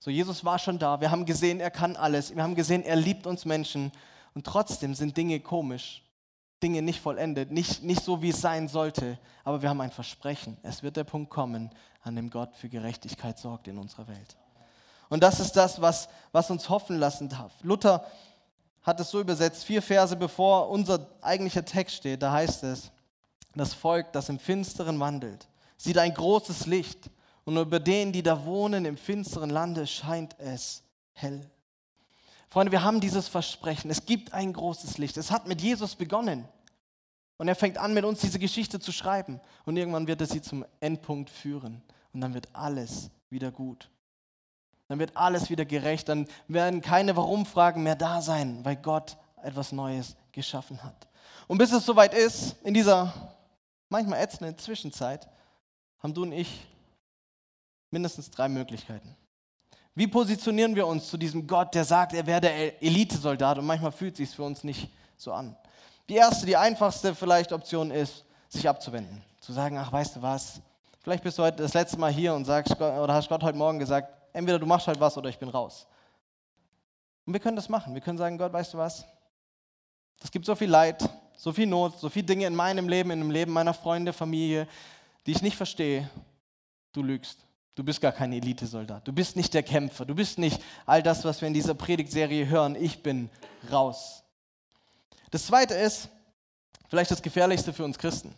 So, 0.00 0.10
Jesus 0.10 0.44
war 0.44 0.58
schon 0.58 0.80
da. 0.80 1.00
Wir 1.00 1.12
haben 1.12 1.26
gesehen, 1.26 1.60
er 1.60 1.70
kann 1.70 1.94
alles. 1.94 2.34
Wir 2.34 2.42
haben 2.42 2.56
gesehen, 2.56 2.82
er 2.82 2.96
liebt 2.96 3.24
uns 3.28 3.44
Menschen. 3.44 3.92
Und 4.34 4.44
trotzdem 4.44 4.96
sind 4.96 5.16
Dinge 5.16 5.38
komisch. 5.38 6.02
Dinge 6.62 6.82
nicht 6.82 7.00
vollendet, 7.00 7.50
nicht, 7.50 7.82
nicht 7.82 8.02
so, 8.02 8.20
wie 8.22 8.30
es 8.30 8.40
sein 8.40 8.68
sollte. 8.68 9.18
Aber 9.44 9.62
wir 9.62 9.68
haben 9.68 9.80
ein 9.80 9.90
Versprechen. 9.90 10.56
Es 10.62 10.82
wird 10.82 10.96
der 10.96 11.04
Punkt 11.04 11.30
kommen, 11.30 11.70
an 12.02 12.16
dem 12.16 12.30
Gott 12.30 12.56
für 12.56 12.68
Gerechtigkeit 12.68 13.38
sorgt 13.38 13.68
in 13.68 13.78
unserer 13.78 14.08
Welt. 14.08 14.36
Und 15.08 15.22
das 15.22 15.40
ist 15.40 15.52
das, 15.52 15.80
was, 15.80 16.08
was 16.32 16.50
uns 16.50 16.68
hoffen 16.68 16.98
lassen 16.98 17.28
darf. 17.28 17.52
Luther 17.62 18.04
hat 18.82 19.00
es 19.00 19.10
so 19.10 19.20
übersetzt, 19.20 19.64
vier 19.64 19.82
Verse 19.82 20.16
bevor 20.16 20.70
unser 20.70 21.06
eigentlicher 21.20 21.64
Text 21.64 21.96
steht, 21.96 22.22
da 22.22 22.32
heißt 22.32 22.64
es, 22.64 22.90
das 23.54 23.74
Volk, 23.74 24.12
das 24.12 24.28
im 24.28 24.38
Finsteren 24.38 25.00
wandelt, 25.00 25.48
sieht 25.76 25.98
ein 25.98 26.14
großes 26.14 26.66
Licht 26.66 27.10
und 27.44 27.56
über 27.56 27.80
denen, 27.80 28.12
die 28.12 28.22
da 28.22 28.44
wohnen 28.44 28.84
im 28.84 28.96
finsteren 28.96 29.50
Lande, 29.50 29.86
scheint 29.86 30.38
es 30.38 30.82
hell. 31.12 31.50
Freunde, 32.50 32.72
wir 32.72 32.82
haben 32.82 33.00
dieses 33.00 33.28
Versprechen. 33.28 33.90
Es 33.90 34.06
gibt 34.06 34.32
ein 34.32 34.52
großes 34.52 34.98
Licht. 34.98 35.16
Es 35.16 35.30
hat 35.30 35.46
mit 35.46 35.60
Jesus 35.60 35.94
begonnen. 35.94 36.48
Und 37.36 37.48
er 37.48 37.54
fängt 37.54 37.78
an, 37.78 37.94
mit 37.94 38.04
uns 38.04 38.20
diese 38.20 38.38
Geschichte 38.38 38.80
zu 38.80 38.90
schreiben. 38.90 39.40
Und 39.64 39.76
irgendwann 39.76 40.06
wird 40.06 40.20
er 40.20 40.26
sie 40.26 40.42
zum 40.42 40.64
Endpunkt 40.80 41.30
führen. 41.30 41.82
Und 42.12 42.20
dann 42.20 42.34
wird 42.34 42.48
alles 42.54 43.10
wieder 43.30 43.50
gut. 43.50 43.90
Dann 44.88 44.98
wird 44.98 45.16
alles 45.16 45.50
wieder 45.50 45.66
gerecht. 45.66 46.08
Dann 46.08 46.26
werden 46.48 46.80
keine 46.80 47.16
Warum-Fragen 47.16 47.82
mehr 47.82 47.96
da 47.96 48.22
sein, 48.22 48.64
weil 48.64 48.76
Gott 48.76 49.18
etwas 49.42 49.72
Neues 49.72 50.16
geschaffen 50.32 50.82
hat. 50.82 51.06
Und 51.46 51.58
bis 51.58 51.72
es 51.72 51.84
soweit 51.84 52.14
ist, 52.14 52.56
in 52.64 52.74
dieser 52.74 53.12
manchmal 53.88 54.20
ätzenden 54.20 54.56
Zwischenzeit, 54.58 55.28
haben 56.00 56.14
du 56.14 56.22
und 56.22 56.32
ich 56.32 56.66
mindestens 57.90 58.30
drei 58.30 58.48
Möglichkeiten. 58.48 59.16
Wie 59.98 60.06
positionieren 60.06 60.76
wir 60.76 60.86
uns 60.86 61.08
zu 61.08 61.16
diesem 61.16 61.44
Gott, 61.44 61.74
der 61.74 61.84
sagt, 61.84 62.12
er 62.12 62.24
wäre 62.24 62.40
der 62.40 62.80
Elitesoldat 62.80 63.58
und 63.58 63.66
manchmal 63.66 63.90
fühlt 63.90 64.12
es 64.12 64.18
sich 64.18 64.30
für 64.30 64.44
uns 64.44 64.62
nicht 64.62 64.88
so 65.16 65.32
an? 65.32 65.56
Die 66.08 66.14
erste, 66.14 66.46
die 66.46 66.56
einfachste 66.56 67.16
vielleicht 67.16 67.52
Option 67.52 67.90
ist, 67.90 68.24
sich 68.48 68.68
abzuwenden. 68.68 69.20
Zu 69.40 69.52
sagen, 69.52 69.76
ach, 69.76 69.90
weißt 69.90 70.14
du 70.14 70.22
was, 70.22 70.60
vielleicht 71.02 71.24
bist 71.24 71.36
du 71.36 71.42
heute 71.42 71.56
das 71.64 71.74
letzte 71.74 71.98
Mal 71.98 72.12
hier 72.12 72.32
und 72.32 72.44
sagst, 72.44 72.80
oder 72.80 73.12
hast 73.12 73.28
Gott 73.28 73.42
heute 73.42 73.58
Morgen 73.58 73.80
gesagt, 73.80 74.14
entweder 74.32 74.60
du 74.60 74.66
machst 74.66 74.86
halt 74.86 75.00
was 75.00 75.18
oder 75.18 75.30
ich 75.30 75.38
bin 75.40 75.48
raus. 75.48 75.88
Und 77.26 77.32
wir 77.32 77.40
können 77.40 77.56
das 77.56 77.68
machen. 77.68 77.92
Wir 77.92 78.00
können 78.00 78.18
sagen, 78.18 78.38
Gott, 78.38 78.52
weißt 78.52 78.74
du 78.74 78.78
was, 78.78 79.04
es 80.22 80.30
gibt 80.30 80.46
so 80.46 80.54
viel 80.54 80.70
Leid, 80.70 81.10
so 81.36 81.52
viel 81.52 81.66
Not, 81.66 81.98
so 81.98 82.08
viele 82.08 82.26
Dinge 82.26 82.46
in 82.46 82.54
meinem 82.54 82.88
Leben, 82.88 83.10
in 83.10 83.18
dem 83.18 83.32
Leben 83.32 83.52
meiner 83.52 83.74
Freunde, 83.74 84.12
Familie, 84.12 84.68
die 85.26 85.32
ich 85.32 85.42
nicht 85.42 85.56
verstehe. 85.56 86.08
Du 86.92 87.02
lügst. 87.02 87.47
Du 87.78 87.84
bist 87.84 88.00
gar 88.00 88.10
kein 88.10 88.32
Elitesoldat. 88.32 89.06
Du 89.06 89.12
bist 89.12 89.36
nicht 89.36 89.54
der 89.54 89.62
Kämpfer. 89.62 90.04
Du 90.04 90.12
bist 90.12 90.36
nicht 90.36 90.60
all 90.84 91.00
das, 91.00 91.24
was 91.24 91.40
wir 91.40 91.46
in 91.46 91.54
dieser 91.54 91.74
Predigtserie 91.74 92.48
hören. 92.48 92.74
Ich 92.74 93.04
bin 93.04 93.30
raus. 93.70 94.24
Das 95.30 95.46
zweite 95.46 95.74
ist 95.74 96.08
vielleicht 96.88 97.12
das 97.12 97.22
Gefährlichste 97.22 97.72
für 97.72 97.84
uns 97.84 97.96
Christen. 97.96 98.34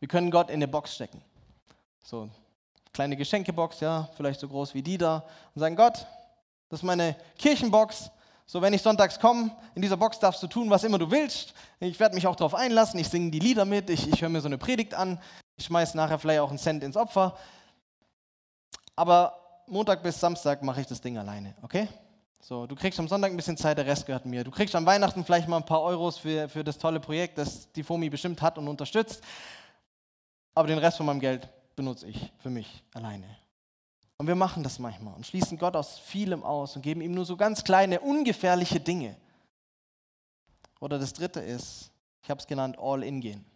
Wir 0.00 0.08
können 0.08 0.32
Gott 0.32 0.48
in 0.48 0.56
eine 0.56 0.66
Box 0.66 0.96
stecken. 0.96 1.22
So, 2.02 2.28
kleine 2.92 3.16
Geschenkebox, 3.16 3.78
ja, 3.78 4.08
vielleicht 4.16 4.40
so 4.40 4.48
groß 4.48 4.74
wie 4.74 4.82
die 4.82 4.98
da. 4.98 5.24
Und 5.54 5.60
sagen: 5.60 5.76
Gott, 5.76 6.04
das 6.70 6.80
ist 6.80 6.84
meine 6.84 7.14
Kirchenbox. 7.38 8.10
So, 8.46 8.60
wenn 8.60 8.72
ich 8.72 8.82
sonntags 8.82 9.20
komme, 9.20 9.54
in 9.76 9.82
dieser 9.82 9.96
Box 9.96 10.18
darfst 10.18 10.42
du 10.42 10.48
tun, 10.48 10.68
was 10.70 10.82
immer 10.82 10.98
du 10.98 11.08
willst. 11.08 11.54
Ich 11.78 12.00
werde 12.00 12.16
mich 12.16 12.26
auch 12.26 12.34
darauf 12.34 12.56
einlassen. 12.56 12.98
Ich 12.98 13.10
singe 13.10 13.30
die 13.30 13.38
Lieder 13.38 13.64
mit. 13.64 13.90
Ich, 13.90 14.12
ich 14.12 14.20
höre 14.22 14.28
mir 14.28 14.40
so 14.40 14.48
eine 14.48 14.58
Predigt 14.58 14.94
an. 14.94 15.20
Ich 15.56 15.66
schmeiße 15.66 15.96
nachher 15.96 16.18
vielleicht 16.18 16.40
auch 16.40 16.48
einen 16.48 16.58
Cent 16.58 16.82
ins 16.82 16.96
Opfer 16.96 17.38
aber 19.00 19.62
Montag 19.66 20.02
bis 20.02 20.20
Samstag 20.20 20.62
mache 20.62 20.82
ich 20.82 20.86
das 20.86 21.00
Ding 21.00 21.16
alleine, 21.16 21.54
okay? 21.62 21.88
So, 22.38 22.66
du 22.66 22.76
kriegst 22.76 23.00
am 23.00 23.08
Sonntag 23.08 23.30
ein 23.30 23.36
bisschen 23.36 23.56
Zeit, 23.56 23.78
der 23.78 23.86
Rest 23.86 24.04
gehört 24.04 24.26
mir. 24.26 24.44
Du 24.44 24.50
kriegst 24.50 24.74
am 24.74 24.84
Weihnachten 24.84 25.24
vielleicht 25.24 25.48
mal 25.48 25.56
ein 25.56 25.64
paar 25.64 25.80
Euros 25.80 26.18
für, 26.18 26.50
für 26.50 26.62
das 26.62 26.76
tolle 26.76 27.00
Projekt, 27.00 27.38
das 27.38 27.72
die 27.72 27.82
FOMI 27.82 28.10
bestimmt 28.10 28.42
hat 28.42 28.58
und 28.58 28.68
unterstützt. 28.68 29.22
Aber 30.54 30.68
den 30.68 30.76
Rest 30.76 30.98
von 30.98 31.06
meinem 31.06 31.20
Geld 31.20 31.48
benutze 31.76 32.08
ich 32.08 32.30
für 32.40 32.50
mich 32.50 32.82
alleine. 32.92 33.24
Und 34.18 34.26
wir 34.26 34.34
machen 34.34 34.62
das 34.62 34.78
manchmal 34.78 35.14
und 35.14 35.26
schließen 35.26 35.56
Gott 35.56 35.76
aus 35.76 35.98
vielem 35.98 36.44
aus 36.44 36.76
und 36.76 36.82
geben 36.82 37.00
ihm 37.00 37.14
nur 37.14 37.24
so 37.24 37.38
ganz 37.38 37.64
kleine, 37.64 38.00
ungefährliche 38.00 38.80
Dinge. 38.80 39.16
Oder 40.78 40.98
das 40.98 41.14
dritte 41.14 41.40
ist, 41.40 41.90
ich 42.22 42.28
habe 42.28 42.38
es 42.38 42.46
genannt, 42.46 42.76
all 42.78 43.02
in 43.02 43.22
gehen. 43.22 43.46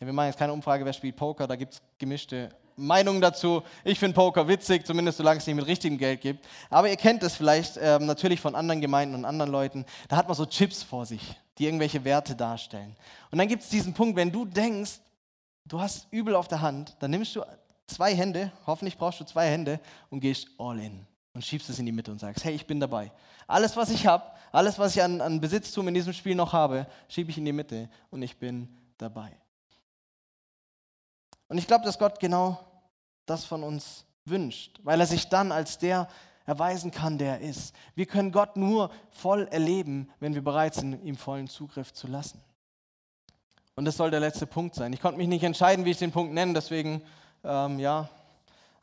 Ja, 0.00 0.06
wir 0.06 0.14
machen 0.14 0.28
jetzt 0.28 0.38
keine 0.38 0.54
Umfrage, 0.54 0.86
wer 0.86 0.94
spielt 0.94 1.16
Poker, 1.16 1.46
da 1.46 1.56
gibt 1.56 1.74
es 1.74 1.82
gemischte 1.98 2.48
Meinungen 2.82 3.20
dazu. 3.20 3.62
Ich 3.84 3.98
finde 3.98 4.14
Poker 4.14 4.48
witzig, 4.48 4.86
zumindest 4.86 5.18
solange 5.18 5.38
es 5.38 5.46
nicht 5.46 5.56
mit 5.56 5.66
richtigem 5.66 5.98
Geld 5.98 6.20
gibt. 6.20 6.44
Aber 6.68 6.88
ihr 6.88 6.96
kennt 6.96 7.22
es 7.22 7.34
vielleicht 7.34 7.78
ähm, 7.80 8.06
natürlich 8.06 8.40
von 8.40 8.54
anderen 8.54 8.80
Gemeinden 8.80 9.14
und 9.14 9.24
anderen 9.24 9.50
Leuten. 9.50 9.84
Da 10.08 10.16
hat 10.16 10.28
man 10.28 10.36
so 10.36 10.46
Chips 10.46 10.82
vor 10.82 11.06
sich, 11.06 11.22
die 11.58 11.66
irgendwelche 11.66 12.04
Werte 12.04 12.34
darstellen. 12.34 12.96
Und 13.30 13.38
dann 13.38 13.48
gibt 13.48 13.62
es 13.62 13.68
diesen 13.68 13.94
Punkt, 13.94 14.16
wenn 14.16 14.32
du 14.32 14.44
denkst, 14.44 15.00
du 15.64 15.80
hast 15.80 16.08
übel 16.10 16.34
auf 16.34 16.48
der 16.48 16.60
Hand, 16.60 16.96
dann 16.98 17.12
nimmst 17.12 17.36
du 17.36 17.42
zwei 17.86 18.14
Hände, 18.14 18.52
hoffentlich 18.66 18.98
brauchst 18.98 19.20
du 19.20 19.24
zwei 19.24 19.48
Hände 19.48 19.80
und 20.10 20.20
gehst 20.20 20.48
all 20.58 20.78
in 20.78 21.06
und 21.34 21.44
schiebst 21.44 21.68
es 21.70 21.78
in 21.78 21.86
die 21.86 21.92
Mitte 21.92 22.10
und 22.10 22.18
sagst, 22.18 22.44
hey, 22.44 22.54
ich 22.54 22.66
bin 22.66 22.80
dabei. 22.80 23.12
Alles, 23.46 23.76
was 23.76 23.90
ich 23.90 24.06
habe, 24.06 24.24
alles, 24.50 24.78
was 24.78 24.96
ich 24.96 25.02
an, 25.02 25.20
an 25.20 25.40
Besitztum 25.40 25.88
in 25.88 25.94
diesem 25.94 26.12
Spiel 26.12 26.34
noch 26.34 26.52
habe, 26.52 26.86
schiebe 27.08 27.30
ich 27.30 27.38
in 27.38 27.44
die 27.44 27.52
Mitte 27.52 27.88
und 28.10 28.22
ich 28.22 28.36
bin 28.36 28.68
dabei. 28.98 29.32
Und 31.48 31.58
ich 31.58 31.66
glaube, 31.66 31.84
dass 31.84 31.98
Gott 31.98 32.18
genau 32.18 32.60
das 33.26 33.44
von 33.44 33.62
uns 33.62 34.04
wünscht, 34.24 34.80
weil 34.82 35.00
er 35.00 35.06
sich 35.06 35.28
dann 35.28 35.52
als 35.52 35.78
der 35.78 36.08
erweisen 36.44 36.90
kann, 36.90 37.18
der 37.18 37.40
er 37.40 37.48
ist. 37.48 37.74
Wir 37.94 38.06
können 38.06 38.32
Gott 38.32 38.56
nur 38.56 38.90
voll 39.10 39.48
erleben, 39.50 40.10
wenn 40.20 40.34
wir 40.34 40.42
bereit 40.42 40.74
sind, 40.74 41.02
ihm 41.04 41.16
vollen 41.16 41.48
Zugriff 41.48 41.92
zu 41.92 42.06
lassen. 42.06 42.40
Und 43.74 43.84
das 43.84 43.96
soll 43.96 44.10
der 44.10 44.20
letzte 44.20 44.46
Punkt 44.46 44.74
sein. 44.74 44.92
Ich 44.92 45.00
konnte 45.00 45.18
mich 45.18 45.28
nicht 45.28 45.44
entscheiden, 45.44 45.84
wie 45.84 45.90
ich 45.90 45.98
den 45.98 46.12
Punkt 46.12 46.34
nenne, 46.34 46.52
deswegen, 46.52 47.02
ähm, 47.44 47.78
ja, 47.78 48.08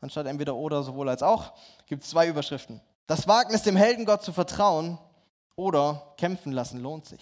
anstatt 0.00 0.26
entweder 0.26 0.56
oder, 0.56 0.82
sowohl 0.82 1.08
als 1.08 1.22
auch, 1.22 1.52
gibt 1.86 2.02
es 2.02 2.10
zwei 2.10 2.28
Überschriften. 2.28 2.80
Das 3.06 3.28
Wagnis, 3.28 3.62
dem 3.62 3.76
Heldengott 3.76 4.22
zu 4.22 4.32
vertrauen 4.32 4.98
oder 5.54 6.14
kämpfen 6.16 6.52
lassen, 6.52 6.80
lohnt 6.80 7.06
sich. 7.06 7.20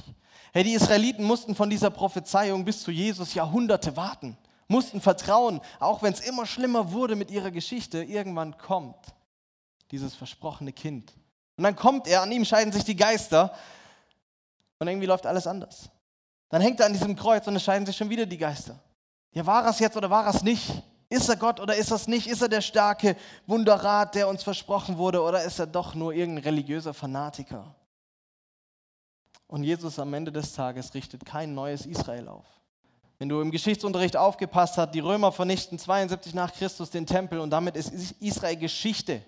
Hey, 0.52 0.64
die 0.64 0.72
Israeliten 0.72 1.24
mussten 1.24 1.54
von 1.54 1.68
dieser 1.68 1.90
Prophezeiung 1.90 2.64
bis 2.64 2.83
zu 2.83 2.90
Jesus 2.90 3.35
Jahrhunderte 3.35 3.96
warten 3.96 4.38
mussten 4.68 5.00
vertrauen, 5.00 5.61
auch 5.81 6.02
wenn 6.02 6.12
es 6.12 6.20
immer 6.20 6.46
schlimmer 6.46 6.92
wurde 6.92 7.16
mit 7.16 7.31
ihrer 7.31 7.50
Geschichte, 7.50 8.02
irgendwann 8.02 8.57
kommt 8.59 9.14
dieses 9.90 10.14
versprochene 10.14 10.72
Kind. 10.72 11.14
Und 11.57 11.64
dann 11.64 11.74
kommt 11.74 12.07
er, 12.07 12.22
an 12.22 12.31
ihm 12.31 12.44
scheiden 12.44 12.72
sich 12.72 12.85
die 12.85 12.96
Geister 12.96 13.54
und 14.78 14.87
irgendwie 14.87 15.07
läuft 15.07 15.26
alles 15.26 15.46
anders. 15.46 15.90
Dann 16.50 16.61
hängt 16.61 16.81
er 16.81 16.87
an 16.87 16.92
diesem 16.92 17.16
Kreuz 17.16 17.46
und 17.46 17.57
es 17.57 17.64
scheiden 17.64 17.87
sich 17.87 17.96
schon 17.96 18.11
wieder 18.11 18.26
die 18.26 18.38
Geister. 18.38 18.78
Ja, 19.33 19.44
war 19.44 19.66
es 19.66 19.78
jetzt 19.78 19.96
oder 19.96 20.09
war 20.09 20.26
es 20.28 20.42
nicht? 20.42 20.70
Ist 21.11 21.28
er 21.28 21.37
Gott 21.37 21.59
oder 21.59 21.74
ist 21.74 21.90
er 21.90 21.96
es 21.96 22.07
nicht? 22.07 22.26
Ist 22.26 22.42
er 22.42 22.48
der 22.48 22.61
starke 22.61 23.16
Wunderrat, 23.46 24.14
der 24.14 24.28
uns 24.28 24.42
versprochen 24.42 24.98
wurde, 24.98 25.22
oder 25.22 25.42
ist 25.42 25.59
er 25.59 25.66
doch 25.66 25.94
nur 25.94 26.12
irgendein 26.12 26.44
religiöser 26.44 26.92
Fanatiker? 26.92 27.74
Und 29.46 29.64
Jesus 29.64 29.98
am 29.98 30.12
Ende 30.12 30.31
des 30.31 30.52
Tages 30.52 30.92
richtet 30.92 31.24
kein 31.24 31.54
neues 31.54 31.87
Israel 31.87 32.28
auf. 32.28 32.44
Wenn 33.18 33.28
du 33.28 33.40
im 33.40 33.50
Geschichtsunterricht 33.50 34.16
aufgepasst 34.16 34.78
hast, 34.78 34.92
die 34.92 35.00
Römer 35.00 35.33
vernichten 35.33 35.78
72 35.78 36.35
nach 36.35 36.52
Christus 36.52 36.90
den 36.90 37.07
Tempel 37.07 37.40
und 37.40 37.50
damit 37.50 37.76
ist 37.76 37.90
Israel 38.20 38.57
Geschichte 38.57 39.22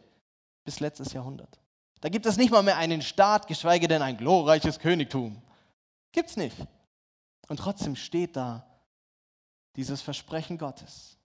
bis 0.65 0.79
letztes 0.79 1.13
Jahrhundert. 1.13 1.59
Da 2.01 2.09
gibt 2.09 2.25
es 2.27 2.37
nicht 2.37 2.51
mal 2.51 2.63
mehr 2.63 2.77
einen 2.77 3.03
Staat, 3.03 3.47
geschweige 3.47 3.89
denn 3.89 4.01
ein 4.01 4.17
glorreiches 4.17 4.79
Königtum. 4.79 5.43
Gibt's 6.13 6.37
nicht. 6.37 6.57
Und 7.49 7.59
trotzdem 7.59 7.97
steht 7.97 8.37
da 8.37 8.65
dieses 9.77 10.01
Versprechen 10.03 10.57
Gottes. 10.57 11.17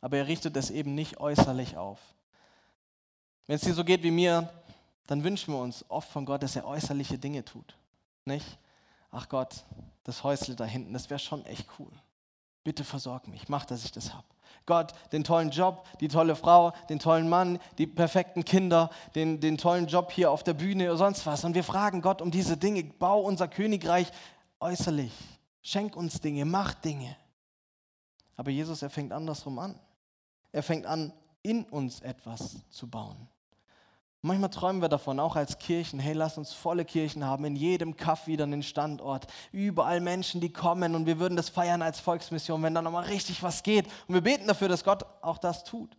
Aber 0.00 0.16
er 0.16 0.26
richtet 0.26 0.56
es 0.56 0.70
eben 0.70 0.94
nicht 0.94 1.18
äußerlich 1.18 1.76
auf. 1.76 1.98
Wenn 3.46 3.56
es 3.56 3.62
dir 3.62 3.74
so 3.74 3.84
geht 3.84 4.02
wie 4.02 4.10
mir, 4.10 4.50
dann 5.06 5.22
wünschen 5.22 5.54
wir 5.54 5.60
uns 5.60 5.84
oft 5.88 6.08
von 6.08 6.24
Gott, 6.24 6.42
dass 6.42 6.56
er 6.56 6.66
äußerliche 6.66 7.18
Dinge 7.18 7.44
tut. 7.44 7.76
Nicht? 8.24 8.58
Ach 9.10 9.28
Gott, 9.28 9.64
das 10.04 10.24
Häusle 10.24 10.54
da 10.54 10.64
hinten, 10.64 10.92
das 10.92 11.10
wäre 11.10 11.18
schon 11.18 11.44
echt 11.46 11.66
cool. 11.78 11.92
Bitte 12.64 12.84
versorg 12.84 13.28
mich, 13.28 13.48
mach, 13.48 13.64
dass 13.64 13.84
ich 13.84 13.92
das 13.92 14.12
habe. 14.12 14.26
Gott, 14.66 14.92
den 15.12 15.22
tollen 15.22 15.50
Job, 15.50 15.86
die 16.00 16.08
tolle 16.08 16.34
Frau, 16.34 16.72
den 16.88 16.98
tollen 16.98 17.28
Mann, 17.28 17.60
die 17.78 17.86
perfekten 17.86 18.44
Kinder, 18.44 18.90
den, 19.14 19.40
den 19.40 19.58
tollen 19.58 19.86
Job 19.86 20.10
hier 20.10 20.30
auf 20.30 20.42
der 20.42 20.54
Bühne 20.54 20.86
oder 20.86 20.96
sonst 20.96 21.24
was. 21.24 21.44
Und 21.44 21.54
wir 21.54 21.62
fragen 21.62 22.02
Gott 22.02 22.20
um 22.20 22.32
diese 22.32 22.56
Dinge. 22.56 22.82
Bau 22.82 23.20
unser 23.20 23.46
Königreich 23.46 24.10
äußerlich. 24.58 25.12
Schenk 25.62 25.96
uns 25.96 26.20
Dinge, 26.20 26.44
mach 26.44 26.74
Dinge. 26.74 27.16
Aber 28.36 28.50
Jesus, 28.50 28.82
er 28.82 28.90
fängt 28.90 29.12
andersrum 29.12 29.58
an. 29.58 29.78
Er 30.50 30.62
fängt 30.62 30.86
an, 30.86 31.12
in 31.42 31.64
uns 31.64 32.00
etwas 32.00 32.56
zu 32.70 32.88
bauen. 32.88 33.28
Manchmal 34.26 34.50
träumen 34.50 34.82
wir 34.82 34.88
davon, 34.88 35.20
auch 35.20 35.36
als 35.36 35.58
Kirchen, 35.58 36.00
hey, 36.00 36.12
lass 36.12 36.36
uns 36.36 36.52
volle 36.52 36.84
Kirchen 36.84 37.24
haben, 37.24 37.44
in 37.44 37.54
jedem 37.54 37.96
Kaff 37.96 38.26
wieder 38.26 38.42
einen 38.42 38.64
Standort, 38.64 39.28
überall 39.52 40.00
Menschen, 40.00 40.40
die 40.40 40.52
kommen 40.52 40.96
und 40.96 41.06
wir 41.06 41.20
würden 41.20 41.36
das 41.36 41.48
feiern 41.48 41.80
als 41.80 42.00
Volksmission, 42.00 42.60
wenn 42.64 42.74
da 42.74 42.82
nochmal 42.82 43.04
richtig 43.04 43.44
was 43.44 43.62
geht. 43.62 43.86
Und 44.08 44.14
wir 44.14 44.20
beten 44.20 44.48
dafür, 44.48 44.68
dass 44.68 44.82
Gott 44.82 45.06
auch 45.22 45.38
das 45.38 45.62
tut. 45.62 45.96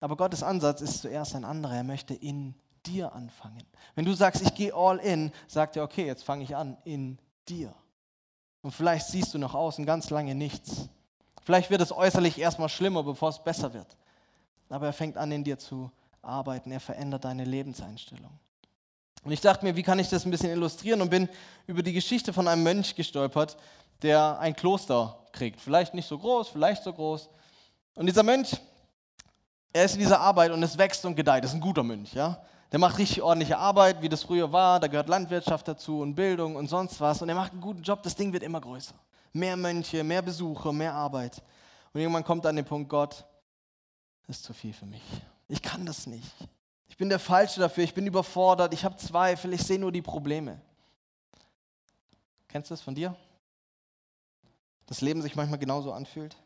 Aber 0.00 0.16
Gottes 0.16 0.42
Ansatz 0.42 0.80
ist 0.80 1.02
zuerst 1.02 1.36
ein 1.36 1.44
anderer. 1.44 1.76
Er 1.76 1.84
möchte 1.84 2.12
in 2.12 2.56
dir 2.84 3.12
anfangen. 3.12 3.62
Wenn 3.94 4.04
du 4.04 4.14
sagst, 4.14 4.42
ich 4.42 4.54
gehe 4.54 4.74
all 4.74 4.98
in, 4.98 5.30
sagt 5.46 5.76
er, 5.76 5.84
okay, 5.84 6.06
jetzt 6.06 6.24
fange 6.24 6.42
ich 6.42 6.56
an 6.56 6.76
in 6.84 7.18
dir. 7.48 7.72
Und 8.62 8.72
vielleicht 8.72 9.06
siehst 9.06 9.32
du 9.32 9.38
noch 9.38 9.54
außen 9.54 9.86
ganz 9.86 10.10
lange 10.10 10.34
nichts. 10.34 10.88
Vielleicht 11.44 11.70
wird 11.70 11.82
es 11.82 11.92
äußerlich 11.92 12.36
erstmal 12.36 12.68
schlimmer, 12.68 13.04
bevor 13.04 13.28
es 13.28 13.38
besser 13.38 13.72
wird. 13.72 13.96
Aber 14.68 14.86
er 14.86 14.92
fängt 14.92 15.16
an, 15.16 15.30
in 15.30 15.44
dir 15.44 15.58
zu 15.58 15.92
arbeiten. 16.24 16.70
Er 16.72 16.80
verändert 16.80 17.24
deine 17.24 17.44
Lebenseinstellung. 17.44 18.38
Und 19.24 19.32
ich 19.32 19.40
dachte 19.40 19.64
mir, 19.64 19.74
wie 19.74 19.82
kann 19.82 19.98
ich 19.98 20.08
das 20.08 20.24
ein 20.24 20.30
bisschen 20.30 20.50
illustrieren 20.50 21.00
und 21.00 21.10
bin 21.10 21.28
über 21.66 21.82
die 21.82 21.92
Geschichte 21.92 22.32
von 22.32 22.46
einem 22.46 22.62
Mönch 22.62 22.94
gestolpert, 22.94 23.56
der 24.02 24.38
ein 24.38 24.54
Kloster 24.54 25.18
kriegt. 25.32 25.60
Vielleicht 25.60 25.94
nicht 25.94 26.06
so 26.06 26.18
groß, 26.18 26.48
vielleicht 26.48 26.82
so 26.82 26.92
groß. 26.92 27.30
Und 27.94 28.06
dieser 28.06 28.22
Mönch, 28.22 28.60
er 29.72 29.84
ist 29.84 29.94
in 29.94 30.00
dieser 30.00 30.20
Arbeit 30.20 30.50
und 30.52 30.62
es 30.62 30.76
wächst 30.76 31.04
und 31.04 31.16
gedeiht. 31.16 31.42
Das 31.42 31.52
ist 31.52 31.56
ein 31.56 31.60
guter 31.60 31.82
Mönch, 31.82 32.12
ja. 32.12 32.38
Der 32.70 32.78
macht 32.78 32.98
richtig 32.98 33.22
ordentliche 33.22 33.56
Arbeit, 33.56 34.02
wie 34.02 34.08
das 34.08 34.22
früher 34.22 34.50
war. 34.52 34.80
Da 34.80 34.88
gehört 34.88 35.08
Landwirtschaft 35.08 35.68
dazu 35.68 36.00
und 36.00 36.14
Bildung 36.14 36.56
und 36.56 36.68
sonst 36.68 37.00
was. 37.00 37.22
Und 37.22 37.28
er 37.28 37.34
macht 37.34 37.52
einen 37.52 37.60
guten 37.60 37.82
Job. 37.82 38.02
Das 38.02 38.14
Ding 38.14 38.32
wird 38.32 38.42
immer 38.42 38.60
größer. 38.60 38.94
Mehr 39.32 39.56
Mönche, 39.56 40.02
mehr 40.04 40.22
Besucher, 40.22 40.72
mehr 40.72 40.92
Arbeit. 40.92 41.40
Und 41.92 42.00
irgendwann 42.00 42.24
kommt 42.24 42.44
an 42.46 42.56
den 42.56 42.64
Punkt, 42.64 42.88
Gott, 42.88 43.24
das 44.26 44.38
ist 44.38 44.44
zu 44.44 44.52
viel 44.52 44.72
für 44.72 44.86
mich. 44.86 45.02
Ich 45.48 45.62
kann 45.62 45.84
das 45.86 46.06
nicht. 46.06 46.32
Ich 46.88 46.96
bin 46.96 47.08
der 47.08 47.18
Falsche 47.18 47.60
dafür. 47.60 47.84
Ich 47.84 47.94
bin 47.94 48.06
überfordert. 48.06 48.72
Ich 48.72 48.84
habe 48.84 48.96
Zweifel. 48.96 49.52
Ich 49.52 49.62
sehe 49.62 49.78
nur 49.78 49.92
die 49.92 50.02
Probleme. 50.02 50.60
Kennst 52.48 52.70
du 52.70 52.74
das 52.74 52.80
von 52.80 52.94
dir? 52.94 53.16
Das 54.86 55.00
Leben 55.00 55.22
sich 55.22 55.34
manchmal 55.34 55.58
genauso 55.58 55.92
anfühlt. 55.92 56.36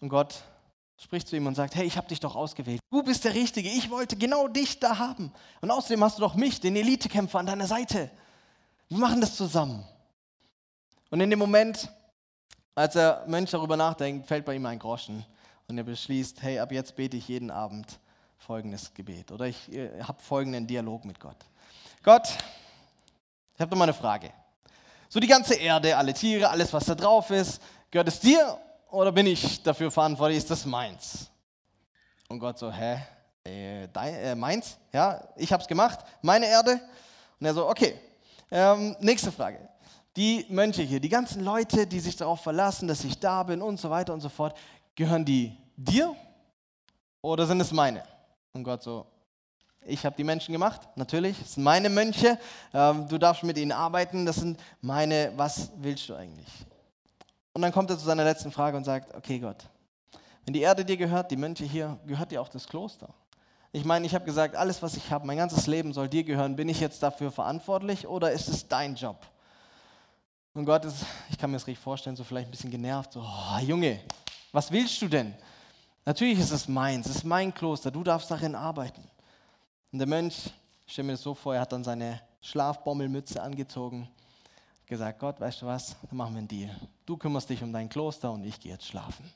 Und 0.00 0.10
Gott 0.10 0.42
spricht 0.96 1.28
zu 1.28 1.36
ihm 1.36 1.46
und 1.46 1.54
sagt, 1.54 1.74
hey, 1.74 1.86
ich 1.86 1.96
habe 1.96 2.08
dich 2.08 2.20
doch 2.20 2.36
ausgewählt. 2.36 2.80
Du 2.90 3.02
bist 3.02 3.24
der 3.24 3.34
Richtige. 3.34 3.68
Ich 3.68 3.90
wollte 3.90 4.16
genau 4.16 4.48
dich 4.48 4.78
da 4.78 4.98
haben. 4.98 5.32
Und 5.60 5.70
außerdem 5.70 6.02
hast 6.04 6.18
du 6.18 6.22
doch 6.22 6.34
mich, 6.34 6.60
den 6.60 6.76
Elitekämpfer, 6.76 7.38
an 7.38 7.46
deiner 7.46 7.66
Seite. 7.66 8.10
Wir 8.88 8.98
machen 8.98 9.20
das 9.20 9.36
zusammen. 9.36 9.84
Und 11.10 11.20
in 11.20 11.30
dem 11.30 11.38
Moment, 11.38 11.90
als 12.74 12.94
der 12.94 13.24
Mönch 13.26 13.50
darüber 13.50 13.76
nachdenkt, 13.76 14.26
fällt 14.26 14.44
bei 14.44 14.54
ihm 14.54 14.66
ein 14.66 14.78
Groschen 14.78 15.24
und 15.68 15.78
er 15.78 15.84
beschließt, 15.84 16.42
hey, 16.42 16.58
ab 16.58 16.72
jetzt 16.72 16.96
bete 16.96 17.16
ich 17.16 17.28
jeden 17.28 17.50
Abend 17.50 17.98
folgendes 18.38 18.92
Gebet 18.92 19.32
oder 19.32 19.46
ich 19.46 19.72
äh, 19.72 20.02
habe 20.02 20.20
folgenden 20.22 20.66
Dialog 20.66 21.04
mit 21.04 21.18
Gott. 21.18 21.38
Gott, 22.02 22.28
ich 23.54 23.60
habe 23.60 23.70
noch 23.70 23.78
mal 23.78 23.84
eine 23.84 23.94
Frage. 23.94 24.30
So 25.08 25.20
die 25.20 25.26
ganze 25.26 25.54
Erde, 25.54 25.96
alle 25.96 26.12
Tiere, 26.12 26.50
alles, 26.50 26.72
was 26.72 26.84
da 26.84 26.94
drauf 26.94 27.30
ist, 27.30 27.62
gehört 27.90 28.08
es 28.08 28.20
dir 28.20 28.58
oder 28.90 29.12
bin 29.12 29.26
ich 29.26 29.62
dafür 29.62 29.90
verantwortlich? 29.90 30.38
Ist 30.38 30.50
das 30.50 30.66
meins? 30.66 31.30
Und 32.28 32.38
Gott 32.38 32.58
so, 32.58 32.70
hä? 32.70 32.98
Äh, 33.44 33.88
dein, 33.92 34.14
äh, 34.14 34.34
meins? 34.34 34.76
Ja, 34.92 35.22
ich 35.36 35.52
habe 35.52 35.62
es 35.62 35.68
gemacht, 35.68 36.00
meine 36.22 36.46
Erde. 36.46 36.80
Und 37.38 37.46
er 37.46 37.54
so, 37.54 37.68
okay. 37.68 37.98
Ähm, 38.50 38.96
nächste 39.00 39.32
Frage. 39.32 39.68
Die 40.16 40.46
Mönche 40.48 40.82
hier, 40.82 41.00
die 41.00 41.08
ganzen 41.08 41.42
Leute, 41.42 41.86
die 41.86 42.00
sich 42.00 42.16
darauf 42.16 42.40
verlassen, 42.40 42.86
dass 42.86 43.02
ich 43.04 43.18
da 43.18 43.42
bin 43.42 43.60
und 43.62 43.78
so 43.78 43.90
weiter 43.90 44.12
und 44.14 44.20
so 44.20 44.28
fort, 44.28 44.56
gehören 44.94 45.24
die 45.24 45.56
dir 45.76 46.14
oder 47.20 47.46
sind 47.46 47.60
es 47.60 47.72
meine? 47.72 48.02
Und 48.52 48.64
Gott 48.64 48.82
so, 48.82 49.06
ich 49.86 50.04
habe 50.06 50.16
die 50.16 50.24
Menschen 50.24 50.52
gemacht, 50.52 50.80
natürlich, 50.96 51.38
das 51.38 51.54
sind 51.54 51.64
meine 51.64 51.90
Mönche, 51.90 52.38
ähm, 52.72 53.08
du 53.08 53.18
darfst 53.18 53.42
mit 53.42 53.58
ihnen 53.58 53.72
arbeiten, 53.72 54.24
das 54.24 54.36
sind 54.36 54.58
meine, 54.80 55.32
was 55.36 55.70
willst 55.76 56.08
du 56.08 56.14
eigentlich? 56.14 56.48
Und 57.52 57.62
dann 57.62 57.72
kommt 57.72 57.90
er 57.90 57.98
zu 57.98 58.04
seiner 58.04 58.24
letzten 58.24 58.50
Frage 58.50 58.76
und 58.76 58.84
sagt, 58.84 59.14
okay 59.14 59.38
Gott, 59.38 59.68
wenn 60.44 60.54
die 60.54 60.60
Erde 60.60 60.84
dir 60.84 60.96
gehört, 60.96 61.30
die 61.30 61.36
Mönche 61.36 61.64
hier, 61.64 61.98
gehört 62.06 62.30
dir 62.30 62.40
auch 62.40 62.48
das 62.48 62.66
Kloster. 62.66 63.08
Ich 63.72 63.84
meine, 63.84 64.06
ich 64.06 64.14
habe 64.14 64.24
gesagt, 64.24 64.54
alles, 64.54 64.82
was 64.82 64.96
ich 64.96 65.10
habe, 65.10 65.26
mein 65.26 65.36
ganzes 65.36 65.66
Leben 65.66 65.92
soll 65.92 66.08
dir 66.08 66.22
gehören. 66.22 66.54
Bin 66.54 66.68
ich 66.68 66.78
jetzt 66.78 67.02
dafür 67.02 67.32
verantwortlich 67.32 68.06
oder 68.06 68.30
ist 68.30 68.48
es 68.48 68.68
dein 68.68 68.94
Job? 68.94 69.26
Und 70.52 70.64
Gott 70.64 70.84
ist, 70.84 71.04
ich 71.30 71.38
kann 71.38 71.50
mir 71.50 71.56
das 71.56 71.66
richtig 71.66 71.82
vorstellen, 71.82 72.14
so 72.14 72.22
vielleicht 72.22 72.46
ein 72.46 72.50
bisschen 72.52 72.70
genervt, 72.70 73.12
so, 73.12 73.20
oh, 73.20 73.58
Junge, 73.58 73.98
was 74.54 74.70
willst 74.70 75.02
du 75.02 75.08
denn? 75.08 75.34
Natürlich 76.06 76.38
ist 76.38 76.52
es 76.52 76.68
meins, 76.68 77.06
es 77.06 77.16
ist 77.16 77.24
mein 77.24 77.52
Kloster, 77.52 77.90
du 77.90 78.04
darfst 78.04 78.30
darin 78.30 78.54
arbeiten. 78.54 79.02
Und 79.90 79.98
der 79.98 80.06
Mönch, 80.06 80.50
ich 80.86 80.92
stelle 80.92 81.06
mir 81.06 81.12
das 81.14 81.22
so 81.22 81.34
vor, 81.34 81.56
er 81.56 81.62
hat 81.62 81.72
dann 81.72 81.82
seine 81.82 82.20
Schlafbommelmütze 82.40 83.42
angezogen, 83.42 84.08
gesagt, 84.86 85.18
Gott, 85.18 85.40
weißt 85.40 85.62
du 85.62 85.66
was, 85.66 85.96
dann 86.08 86.16
machen 86.16 86.34
wir 86.34 86.38
einen 86.38 86.48
Deal. 86.48 86.70
Du 87.04 87.16
kümmerst 87.16 87.50
dich 87.50 87.62
um 87.64 87.72
dein 87.72 87.88
Kloster 87.88 88.30
und 88.30 88.44
ich 88.44 88.60
gehe 88.60 88.72
jetzt 88.72 88.86
schlafen. 88.86 89.28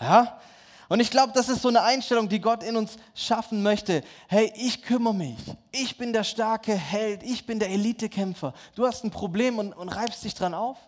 Ja? 0.00 0.40
Und 0.88 0.98
ich 0.98 1.12
glaube, 1.12 1.32
das 1.32 1.48
ist 1.48 1.62
so 1.62 1.68
eine 1.68 1.82
Einstellung, 1.82 2.28
die 2.28 2.40
Gott 2.40 2.64
in 2.64 2.76
uns 2.76 2.96
schaffen 3.14 3.62
möchte. 3.62 4.02
Hey, 4.26 4.52
ich 4.56 4.82
kümmere 4.82 5.14
mich. 5.14 5.38
Ich 5.70 5.96
bin 5.96 6.12
der 6.12 6.24
starke 6.24 6.74
Held. 6.74 7.22
Ich 7.22 7.46
bin 7.46 7.60
der 7.60 7.70
Elitekämpfer. 7.70 8.52
Du 8.74 8.84
hast 8.86 9.04
ein 9.04 9.10
Problem 9.10 9.58
und, 9.58 9.72
und 9.72 9.88
reibst 9.88 10.24
dich 10.24 10.34
dran 10.34 10.54
auf? 10.54 10.78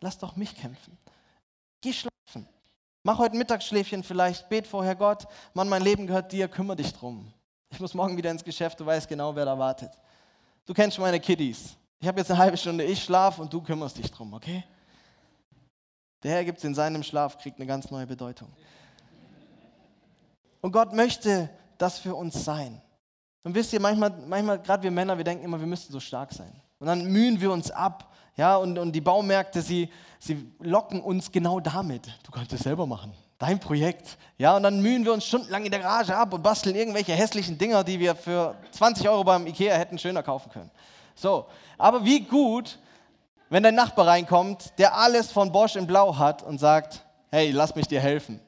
Lass 0.00 0.18
doch 0.18 0.36
mich 0.36 0.54
kämpfen. 0.54 0.96
Geh 1.82 1.92
schlafen. 1.92 2.15
Mach 3.06 3.18
heute 3.18 3.36
Mittagsschläfchen 3.36 4.02
vielleicht, 4.02 4.48
bet 4.48 4.66
vorher 4.66 4.96
Gott, 4.96 5.28
Mann, 5.54 5.68
mein 5.68 5.80
Leben 5.80 6.08
gehört 6.08 6.32
dir, 6.32 6.48
kümmere 6.48 6.74
dich 6.74 6.92
drum. 6.92 7.32
Ich 7.70 7.78
muss 7.78 7.94
morgen 7.94 8.16
wieder 8.16 8.32
ins 8.32 8.42
Geschäft, 8.42 8.80
du 8.80 8.84
weißt 8.84 9.06
genau, 9.06 9.36
wer 9.36 9.44
da 9.44 9.56
wartet. 9.56 9.92
Du 10.64 10.74
kennst 10.74 10.98
meine 10.98 11.20
Kiddies. 11.20 11.76
Ich 12.00 12.08
habe 12.08 12.18
jetzt 12.18 12.32
eine 12.32 12.40
halbe 12.40 12.56
Stunde, 12.56 12.82
ich 12.82 13.04
schlaf 13.04 13.38
und 13.38 13.52
du 13.52 13.62
kümmerst 13.62 13.96
dich 13.96 14.10
drum, 14.10 14.34
okay? 14.34 14.64
Der 16.24 16.32
Herr 16.32 16.44
gibt 16.44 16.58
es 16.58 16.64
in 16.64 16.74
seinem 16.74 17.04
Schlaf, 17.04 17.38
kriegt 17.38 17.60
eine 17.60 17.66
ganz 17.66 17.92
neue 17.92 18.08
Bedeutung. 18.08 18.48
Und 20.60 20.72
Gott 20.72 20.92
möchte 20.92 21.48
das 21.78 22.00
für 22.00 22.16
uns 22.16 22.44
sein. 22.44 22.82
Und 23.44 23.54
wisst 23.54 23.72
ihr, 23.72 23.78
manchmal, 23.78 24.10
manchmal 24.26 24.60
gerade 24.60 24.82
wir 24.82 24.90
Männer, 24.90 25.16
wir 25.16 25.22
denken 25.22 25.44
immer, 25.44 25.60
wir 25.60 25.68
müssten 25.68 25.92
so 25.92 26.00
stark 26.00 26.32
sein. 26.32 26.60
Und 26.80 26.88
dann 26.88 27.04
mühen 27.04 27.40
wir 27.40 27.52
uns 27.52 27.70
ab 27.70 28.12
ja, 28.36 28.56
und, 28.56 28.78
und 28.78 28.92
die 28.92 29.00
Baumärkte, 29.00 29.62
sie, 29.62 29.88
sie 30.18 30.52
locken 30.60 31.00
uns 31.00 31.32
genau 31.32 31.58
damit. 31.60 32.06
Du 32.22 32.30
kannst 32.30 32.52
es 32.52 32.60
selber 32.60 32.86
machen. 32.86 33.12
Dein 33.38 33.58
Projekt. 33.58 34.18
Ja, 34.38 34.56
und 34.56 34.62
dann 34.62 34.80
mühen 34.80 35.04
wir 35.04 35.12
uns 35.12 35.24
stundenlang 35.24 35.64
in 35.64 35.70
der 35.70 35.80
Garage 35.80 36.14
ab 36.14 36.32
und 36.32 36.42
basteln 36.42 36.76
irgendwelche 36.76 37.12
hässlichen 37.12 37.56
Dinger, 37.56 37.82
die 37.82 37.98
wir 37.98 38.14
für 38.14 38.54
20 38.72 39.08
Euro 39.08 39.24
beim 39.24 39.46
Ikea 39.46 39.74
hätten 39.74 39.98
schöner 39.98 40.22
kaufen 40.22 40.50
können. 40.50 40.70
So, 41.14 41.46
aber 41.78 42.04
wie 42.04 42.20
gut, 42.20 42.78
wenn 43.48 43.62
dein 43.62 43.74
Nachbar 43.74 44.06
reinkommt, 44.06 44.72
der 44.78 44.94
alles 44.94 45.32
von 45.32 45.50
Bosch 45.50 45.76
in 45.76 45.86
Blau 45.86 46.16
hat 46.16 46.42
und 46.42 46.58
sagt, 46.58 47.04
hey, 47.30 47.50
lass 47.50 47.74
mich 47.74 47.86
dir 47.86 48.00
helfen. 48.00 48.40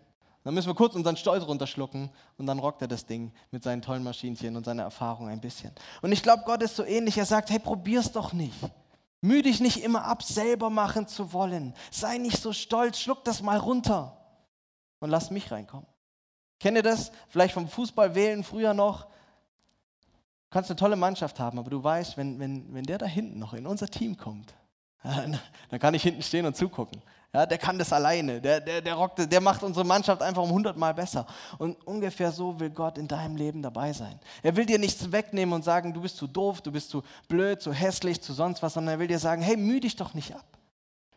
Dann 0.44 0.55
müssen 0.55 0.68
wir 0.68 0.74
kurz 0.74 0.94
unseren 0.94 1.16
Stolz 1.16 1.46
runterschlucken 1.46 2.11
und 2.37 2.46
dann 2.46 2.59
rockt 2.59 2.81
er 2.83 2.88
das 2.88 3.05
Ding 3.05 3.33
mit 3.51 3.62
seinen 3.62 3.83
tollen 3.83 4.03
Maschinchen 4.03 4.57
und 4.57 4.64
seiner 4.64 4.83
Erfahrung 4.83 5.29
ein 5.29 5.40
bisschen. 5.40 5.72
Und 6.03 6.12
ich 6.12 6.22
glaube, 6.22 6.42
Gott 6.46 6.62
ist 6.62 6.77
so 6.77 6.85
ähnlich. 6.85 7.18
Er 7.18 7.27
sagt, 7.27 7.51
hey, 7.51 7.59
probier's 7.59 8.12
doch 8.12 8.33
nicht. 8.33 8.57
Mühe 9.20 9.42
dich 9.42 9.61
nicht 9.61 9.83
immer 9.83 10.04
ab, 10.04 10.22
selber 10.22 10.70
machen 10.70 11.09
zu 11.09 11.33
wollen. 11.33 11.74
Sei 11.90 12.18
nicht 12.18 12.40
so 12.40 12.52
stolz, 12.52 12.98
schluck 12.98 13.24
das 13.24 13.42
mal 13.42 13.59
runter 13.59 14.16
und 15.00 15.11
lass 15.11 15.31
mich 15.31 15.50
reinkommen. 15.50 15.87
Kennt 16.61 16.76
ihr 16.76 16.83
das? 16.83 17.12
Vielleicht 17.28 17.54
vom 17.54 17.68
Fußball 17.68 18.14
wählen 18.14 18.44
früher 18.44 18.74
noch. 18.74 19.04
Du 19.04 20.50
kannst 20.50 20.70
eine 20.70 20.78
tolle 20.78 20.96
Mannschaft 20.96 21.38
haben, 21.40 21.59
aber 21.59 21.70
du 21.70 21.83
weißt, 21.83 22.16
wenn, 22.16 22.38
wenn, 22.38 22.72
wenn 22.72 22.85
der 22.85 22.98
da 22.98 23.07
hinten 23.07 23.38
noch 23.38 23.54
in 23.54 23.66
unser 23.66 23.88
Team 23.88 24.16
kommt, 24.16 24.54
dann 25.02 25.81
kann 25.81 25.94
ich 25.94 26.02
hinten 26.02 26.22
stehen 26.22 26.46
und 26.46 26.57
zugucken. 26.57 27.02
Ja, 27.35 27.45
der 27.45 27.59
kann 27.59 27.79
das 27.79 27.93
alleine. 27.93 28.41
Der, 28.41 28.61
der, 28.61 28.81
der, 28.81 28.95
rockt, 28.95 29.31
der 29.31 29.41
macht 29.41 29.62
unsere 29.62 29.85
Mannschaft 29.85 30.23
einfach 30.23 30.43
um 30.43 30.49
100 30.49 30.77
Mal 30.79 30.95
besser. 30.95 31.27
Und 31.59 31.77
ungefähr 31.87 32.33
so 32.33 32.59
will 32.59 32.71
Gott 32.71 32.97
in 32.97 33.07
deinem 33.07 33.37
Leben 33.37 33.61
dabei 33.62 33.93
sein. 33.93 34.19
Er 34.43 34.57
will 34.57 34.64
dir 34.64 34.79
nichts 34.79 35.12
wegnehmen 35.12 35.53
und 35.53 35.62
sagen, 35.62 35.93
du 35.93 36.01
bist 36.01 36.17
zu 36.17 36.27
doof, 36.27 36.62
du 36.62 36.73
bist 36.73 36.88
zu 36.88 37.03
blöd, 37.29 37.61
zu 37.61 37.73
hässlich, 37.73 38.23
zu 38.23 38.33
sonst 38.33 38.62
was, 38.62 38.75
sondern 38.75 38.95
er 38.95 38.99
will 38.99 39.09
dir 39.09 39.19
sagen, 39.19 39.43
hey, 39.43 39.59
mühe 39.59 39.81
dich 39.81 39.97
doch 39.97 40.14
nicht 40.14 40.35
ab. 40.35 40.47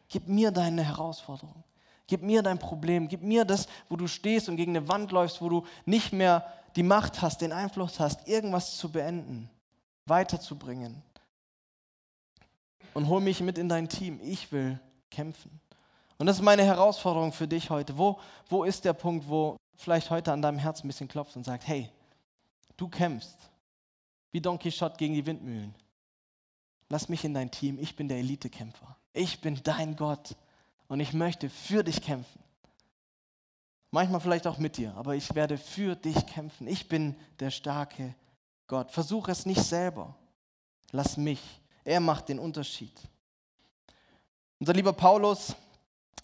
Gib 0.10 0.28
mir 0.28 0.52
deine 0.52 0.84
Herausforderung. 0.84 1.64
Gib 2.08 2.24
mir 2.24 2.44
dein 2.44 2.60
Problem. 2.60 3.08
Gib 3.08 3.24
mir 3.24 3.46
das, 3.46 3.68
wo 3.88 3.96
du 3.96 4.08
stehst 4.08 4.50
und 4.50 4.58
gegen 4.58 4.76
eine 4.76 4.90
Wand 4.90 5.14
läufst, 5.14 5.42
wo 5.42 5.48
du 5.48 5.66
nicht 5.86 6.12
mehr 6.12 6.46
die 6.76 6.84
Macht 6.84 7.22
hast, 7.22 7.40
den 7.40 7.54
Einfluss 7.54 8.02
hast, 8.02 8.28
irgendwas 8.28 8.76
zu 8.76 8.92
beenden, 8.92 9.50
weiterzubringen. 10.08 11.02
Und 12.94 13.08
hol 13.08 13.22
mich 13.22 13.40
mit 13.40 13.58
in 13.58 13.70
dein 13.70 13.88
Team. 13.88 14.20
Ich 14.22 14.52
will 14.52 14.78
kämpfen. 15.10 15.62
Und 16.22 16.28
das 16.28 16.36
ist 16.36 16.44
meine 16.44 16.64
Herausforderung 16.64 17.34
für 17.34 17.48
dich 17.48 17.72
heute. 17.72 17.98
Wo, 17.98 18.20
wo 18.48 18.64
ist 18.64 18.86
der 18.86 18.94
Punkt, 18.94 19.28
wo 19.28 19.58
vielleicht 19.74 20.12
heute 20.12 20.32
an 20.32 20.44
deinem 20.44 20.60
Herz 20.60 20.84
ein 20.84 20.88
bisschen 20.88 21.08
klopft 21.08 21.36
und 21.36 21.44
sagt, 21.44 21.68
hey, 21.68 21.90
du 22.78 22.88
kämpfst 22.88 23.40
wie 24.32 24.40
Don 24.40 24.60
Quixote 24.60 24.98
gegen 24.98 25.16
die 25.16 25.26
Windmühlen. 25.26 25.74
Lass 26.90 27.10
mich 27.10 27.26
in 27.26 27.34
dein 27.34 27.50
Team, 27.50 27.80
ich 27.80 27.96
bin 27.96 28.08
der 28.08 28.20
Elitekämpfer. 28.20 28.96
Ich 29.14 29.42
bin 29.42 29.62
dein 29.64 29.96
Gott 29.96 30.36
und 30.88 31.00
ich 31.00 31.12
möchte 31.12 31.50
für 31.50 31.84
dich 31.84 32.04
kämpfen. 32.04 32.44
Manchmal 33.90 34.22
vielleicht 34.22 34.46
auch 34.46 34.60
mit 34.60 34.78
dir, 34.78 34.94
aber 34.98 35.16
ich 35.16 35.34
werde 35.34 35.58
für 35.58 35.96
dich 35.96 36.28
kämpfen. 36.28 36.68
Ich 36.68 36.88
bin 36.88 37.16
der 37.40 37.50
starke 37.50 38.14
Gott. 38.68 38.92
Versuch 38.92 39.28
es 39.28 39.48
nicht 39.48 39.64
selber. 39.64 40.16
Lass 40.92 41.18
mich. 41.18 41.42
Er 41.84 42.00
macht 42.00 42.30
den 42.30 42.38
Unterschied. 42.38 42.94
Unser 44.60 44.74
lieber 44.74 44.94
Paulus, 44.94 45.56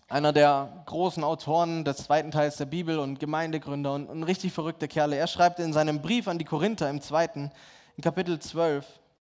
einer 0.08 0.32
der 0.32 0.84
großen 0.86 1.24
Autoren 1.24 1.84
des 1.84 1.98
zweiten 1.98 2.32
Teils 2.32 2.58
der 2.58 2.66
Bibel 2.66 3.00
und 3.00 3.20
Gemeindegründer 3.20 3.94
und 3.94 4.10
ein 4.10 4.24
richtig 4.24 4.54
verrückter 4.54 4.88
Kerl. 4.88 5.14
Er 5.14 5.28
schreibt 5.28 5.60
in 5.60 5.74
seinem 5.74 6.02
Brief 6.02 6.28
an 6.28 6.40
die 6.40 6.46
Korinther 6.46 6.90
im 6.90 7.02
zweiten, 7.02 7.52
in 7.98 8.04
Kapitel 8.04 8.40
12, 8.40 8.86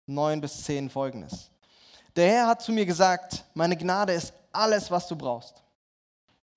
9 0.07 0.41
bis 0.41 0.63
10 0.65 0.91
folgendes. 0.91 1.51
Der 2.15 2.29
Herr 2.29 2.47
hat 2.47 2.63
zu 2.63 2.73
mir 2.73 2.87
gesagt, 2.87 3.45
meine 3.55 3.77
Gnade 3.77 4.13
ist 4.13 4.33
alles, 4.53 4.91
was 4.91 5.09
du 5.09 5.17
brauchst. 5.17 5.63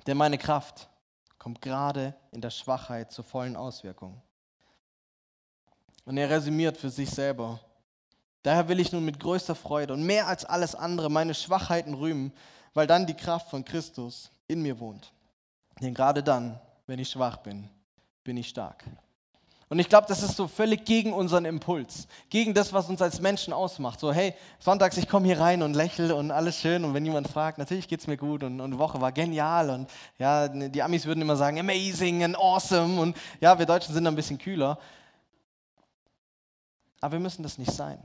Denn 0.06 0.18
meine 0.18 0.38
Kraft 0.38 0.88
kommt 1.38 1.62
gerade 1.62 2.14
in 2.32 2.42
der 2.42 2.50
Schwachheit 2.52 3.12
zur 3.12 3.24
vollen 3.24 3.56
Auswirkung. 3.56 4.22
Und 6.06 6.18
er 6.18 6.30
resümiert 6.30 6.78
für 6.78 6.90
sich 6.90 7.10
selber. 7.10 7.60
Daher 8.44 8.68
will 8.68 8.80
ich 8.80 8.92
nun 8.92 9.06
mit 9.06 9.20
größter 9.20 9.56
Freude 9.56 9.94
und 9.94 10.04
mehr 10.04 10.28
als 10.28 10.46
alles 10.46 10.74
andere 10.74 11.10
meine 11.10 11.34
Schwachheiten 11.34 11.94
rühmen, 11.94 12.34
weil 12.74 12.88
dann 12.88 13.06
die 13.06 13.14
Kraft 13.14 13.50
von 13.50 13.66
Christus 13.66 14.32
in 14.48 14.62
mir 14.62 14.80
wohnt. 14.80 15.12
Denn 15.82 15.94
gerade 15.94 16.24
dann, 16.24 16.60
wenn 16.88 17.00
ich 17.00 17.10
schwach 17.10 17.38
bin, 17.38 17.70
bin 18.24 18.38
ich 18.38 18.50
stark. 18.50 18.84
Und 19.72 19.80
ich 19.80 19.88
glaube, 19.88 20.06
das 20.06 20.22
ist 20.22 20.36
so 20.36 20.50
völlig 20.50 20.84
gegen 20.84 21.14
unseren 21.14 21.46
Impuls, 21.46 22.06
gegen 22.30 22.54
das, 22.54 22.74
was 22.74 22.90
uns 22.90 23.02
als 23.02 23.22
Menschen 23.22 23.54
ausmacht. 23.54 24.02
So, 24.02 24.12
hey, 24.12 24.34
sonntags, 24.60 24.98
ich 24.98 25.08
komme 25.08 25.28
hier 25.28 25.40
rein 25.40 25.64
und 25.64 25.76
lächle 25.76 26.14
und 26.14 26.30
alles 26.30 26.60
schön. 26.60 26.84
Und 26.84 26.94
wenn 26.94 27.06
jemand 27.06 27.30
fragt, 27.30 27.58
natürlich 27.58 27.88
geht 27.88 28.02
es 28.02 28.08
mir 28.08 28.18
gut 28.18 28.44
und, 28.44 28.60
und 28.60 28.72
die 28.72 28.78
Woche 28.78 29.00
war 29.00 29.14
genial. 29.14 29.70
Und 29.70 29.90
ja, 30.20 30.50
die 30.50 30.84
Amis 30.84 31.06
würden 31.06 31.22
immer 31.22 31.38
sagen, 31.38 31.58
amazing 31.58 32.22
and 32.22 32.38
awesome. 32.38 33.00
Und 33.00 33.16
ja, 33.40 33.58
wir 33.58 33.66
Deutschen 33.66 33.94
sind 33.94 34.06
ein 34.06 34.16
bisschen 34.16 34.38
kühler. 34.38 34.78
Aber 37.00 37.14
wir 37.14 37.22
müssen 37.22 37.42
das 37.42 37.58
nicht 37.58 37.72
sein. 37.72 38.00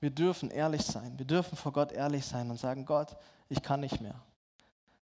Wir 0.00 0.10
dürfen 0.10 0.50
ehrlich 0.50 0.82
sein. 0.82 1.18
Wir 1.18 1.26
dürfen 1.26 1.56
vor 1.56 1.72
Gott 1.72 1.92
ehrlich 1.92 2.24
sein 2.24 2.50
und 2.50 2.58
sagen, 2.58 2.84
Gott, 2.84 3.16
ich 3.48 3.62
kann 3.62 3.80
nicht 3.80 4.00
mehr. 4.00 4.20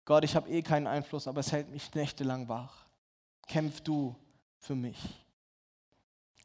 Gott, 0.05 0.25
ich 0.25 0.35
habe 0.35 0.49
eh 0.49 0.63
keinen 0.63 0.87
Einfluss, 0.87 1.29
aber 1.29 1.41
es 1.41 1.53
hält 1.53 1.71
mich 1.71 1.95
nächtelang 1.95 2.49
wach. 2.49 2.87
Kämpf 3.47 3.81
du 3.83 4.15
für 4.59 4.75
mich. 4.75 4.99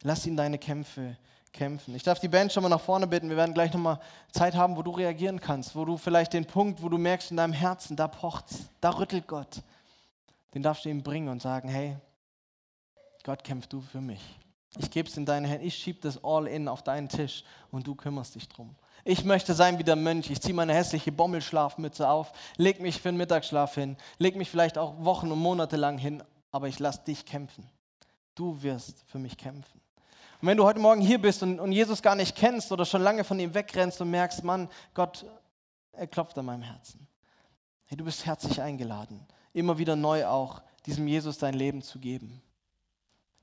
Lass 0.02 0.26
ihn 0.26 0.36
deine 0.36 0.58
Kämpfe 0.58 1.16
kämpfen. 1.54 1.94
Ich 1.94 2.02
darf 2.02 2.20
die 2.20 2.28
Band 2.28 2.52
schon 2.52 2.62
mal 2.62 2.68
nach 2.68 2.80
vorne 2.80 3.06
bitten. 3.06 3.30
Wir 3.30 3.36
werden 3.36 3.54
gleich 3.54 3.72
nochmal 3.72 4.00
Zeit 4.32 4.54
haben, 4.54 4.76
wo 4.76 4.82
du 4.82 4.90
reagieren 4.90 5.40
kannst, 5.40 5.74
wo 5.74 5.86
du 5.86 5.96
vielleicht 5.96 6.34
den 6.34 6.44
Punkt, 6.44 6.82
wo 6.82 6.90
du 6.90 6.98
merkst 6.98 7.30
in 7.30 7.38
deinem 7.38 7.54
Herzen, 7.54 7.96
da 7.96 8.08
pocht, 8.08 8.46
da 8.80 8.90
rüttelt 8.90 9.26
Gott. 9.26 9.62
Den 10.52 10.62
darfst 10.62 10.84
du 10.84 10.90
ihm 10.90 11.02
bringen 11.02 11.28
und 11.28 11.40
sagen, 11.40 11.68
hey, 11.68 11.96
Gott 13.22 13.42
kämpf 13.42 13.66
du 13.66 13.80
für 13.80 14.00
mich. 14.00 14.20
Ich 14.78 14.90
gebe 14.90 15.08
es 15.08 15.16
in 15.16 15.24
deine 15.24 15.46
Hände, 15.46 15.64
ich 15.64 15.76
schiebe 15.76 16.00
das 16.00 16.22
all 16.24 16.46
in 16.48 16.66
auf 16.66 16.82
deinen 16.82 17.08
Tisch 17.08 17.44
und 17.70 17.86
du 17.86 17.94
kümmerst 17.94 18.34
dich 18.34 18.48
drum. 18.48 18.74
Ich 19.04 19.24
möchte 19.24 19.54
sein 19.54 19.78
wie 19.78 19.84
der 19.84 19.96
Mönch. 19.96 20.30
Ich 20.30 20.40
ziehe 20.40 20.54
meine 20.54 20.74
hässliche 20.74 21.12
Bommelschlafmütze 21.12 22.08
auf, 22.08 22.32
leg 22.56 22.80
mich 22.80 23.00
für 23.00 23.10
den 23.10 23.16
Mittagsschlaf 23.18 23.74
hin, 23.74 23.96
leg 24.18 24.34
mich 24.34 24.50
vielleicht 24.50 24.78
auch 24.78 24.94
Wochen 25.04 25.30
und 25.30 25.38
Monate 25.38 25.76
lang 25.76 25.98
hin, 25.98 26.22
aber 26.50 26.68
ich 26.68 26.78
lasse 26.78 27.04
dich 27.06 27.24
kämpfen. 27.24 27.68
Du 28.34 28.62
wirst 28.62 29.04
für 29.06 29.18
mich 29.18 29.36
kämpfen. 29.36 29.80
Und 30.40 30.48
wenn 30.48 30.56
du 30.56 30.64
heute 30.64 30.80
Morgen 30.80 31.00
hier 31.00 31.20
bist 31.20 31.42
und, 31.42 31.60
und 31.60 31.72
Jesus 31.72 32.02
gar 32.02 32.16
nicht 32.16 32.34
kennst 32.34 32.72
oder 32.72 32.84
schon 32.84 33.02
lange 33.02 33.24
von 33.24 33.38
ihm 33.38 33.54
wegrennst 33.54 34.00
und 34.00 34.10
merkst, 34.10 34.42
Mann, 34.42 34.68
Gott, 34.92 35.24
er 35.92 36.06
klopft 36.06 36.36
an 36.38 36.46
meinem 36.46 36.62
Herzen. 36.62 37.06
Hey, 37.84 37.96
du 37.96 38.04
bist 38.04 38.26
herzlich 38.26 38.60
eingeladen, 38.60 39.24
immer 39.52 39.78
wieder 39.78 39.94
neu 39.94 40.26
auch 40.26 40.62
diesem 40.86 41.06
Jesus 41.06 41.38
dein 41.38 41.54
Leben 41.54 41.82
zu 41.82 41.98
geben. 41.98 42.42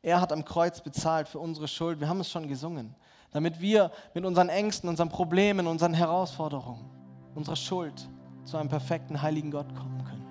Er 0.04 0.20
hat 0.20 0.34
am 0.34 0.44
Kreuz 0.44 0.82
bezahlt 0.82 1.28
für 1.28 1.40
unsere 1.40 1.68
Schuld. 1.68 2.00
Wir 2.00 2.10
haben 2.10 2.22
es 2.22 2.30
schon 2.30 2.48
gesungen. 2.48 2.96
Damit 3.32 3.62
wir 3.62 3.92
mit 4.14 4.26
unseren 4.26 4.50
Ängsten, 4.50 4.90
unseren 4.90 5.10
Problemen, 5.10 5.68
unseren 5.68 5.94
Herausforderungen, 5.94 6.90
unserer 7.36 7.56
Schuld 7.56 8.10
zu 8.44 8.58
einem 8.58 8.68
perfekten, 8.68 9.22
heiligen 9.22 9.52
Gott 9.52 9.74
kommen 9.76 10.04
können. 10.04 10.26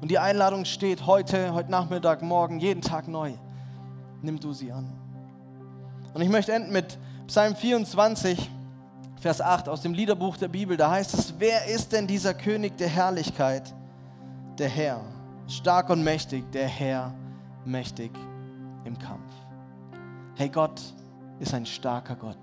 Und 0.00 0.10
die 0.10 0.18
Einladung 0.18 0.64
steht 0.64 1.06
heute, 1.06 1.52
heute 1.52 1.70
Nachmittag, 1.70 2.22
morgen, 2.22 2.58
jeden 2.58 2.80
Tag 2.80 3.06
neu. 3.06 3.34
Nimm 4.22 4.40
du 4.40 4.52
sie 4.52 4.72
an. 4.72 4.90
Und 6.14 6.22
ich 6.22 6.28
möchte 6.28 6.52
enden 6.52 6.72
mit 6.72 6.98
Psalm 7.26 7.54
24, 7.54 8.50
Vers 9.20 9.40
8 9.40 9.68
aus 9.68 9.82
dem 9.82 9.94
Liederbuch 9.94 10.36
der 10.36 10.48
Bibel. 10.48 10.76
Da 10.76 10.90
heißt 10.90 11.14
es, 11.14 11.34
wer 11.38 11.66
ist 11.66 11.92
denn 11.92 12.06
dieser 12.06 12.34
König 12.34 12.76
der 12.78 12.88
Herrlichkeit? 12.88 13.72
Der 14.58 14.68
Herr, 14.68 15.00
stark 15.46 15.90
und 15.90 16.02
mächtig, 16.02 16.50
der 16.50 16.66
Herr, 16.66 17.14
mächtig 17.64 18.10
im 18.84 18.98
Kampf. 18.98 19.32
Hey, 20.36 20.48
Gott 20.48 20.80
ist 21.40 21.54
ein 21.54 21.66
starker 21.66 22.16
Gott. 22.16 22.38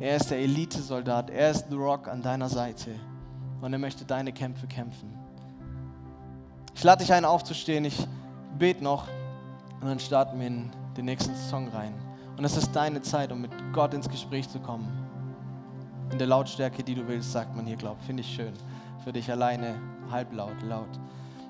Er 0.00 0.16
ist 0.16 0.30
der 0.30 0.38
Elitesoldat, 0.38 1.30
er 1.30 1.50
ist 1.50 1.66
The 1.70 1.76
Rock 1.76 2.08
an 2.08 2.20
deiner 2.20 2.48
Seite 2.48 2.90
und 3.60 3.72
er 3.72 3.78
möchte 3.78 4.04
deine 4.04 4.32
Kämpfe 4.32 4.66
kämpfen. 4.66 5.16
Ich 6.74 6.82
lade 6.82 7.02
dich 7.02 7.12
ein, 7.12 7.24
aufzustehen. 7.24 7.84
Ich 7.84 8.06
bete 8.58 8.82
noch 8.82 9.06
und 9.80 9.86
dann 9.86 10.00
starten 10.00 10.38
wir 10.40 10.48
in 10.48 10.70
den 10.96 11.04
nächsten 11.04 11.34
Song 11.36 11.68
rein. 11.68 11.94
Und 12.36 12.44
es 12.44 12.56
ist 12.56 12.72
deine 12.72 13.00
Zeit, 13.00 13.30
um 13.30 13.40
mit 13.40 13.52
Gott 13.72 13.94
ins 13.94 14.08
Gespräch 14.08 14.48
zu 14.48 14.58
kommen. 14.58 14.88
In 16.10 16.18
der 16.18 16.26
Lautstärke, 16.26 16.82
die 16.82 16.94
du 16.94 17.06
willst, 17.06 17.32
sagt 17.32 17.54
man 17.54 17.66
hier, 17.66 17.76
glaub. 17.76 18.00
Finde 18.02 18.22
ich 18.22 18.34
schön. 18.34 18.52
Für 19.04 19.12
dich 19.12 19.30
alleine, 19.30 19.76
halblaut, 20.10 20.60
laut. 20.62 20.88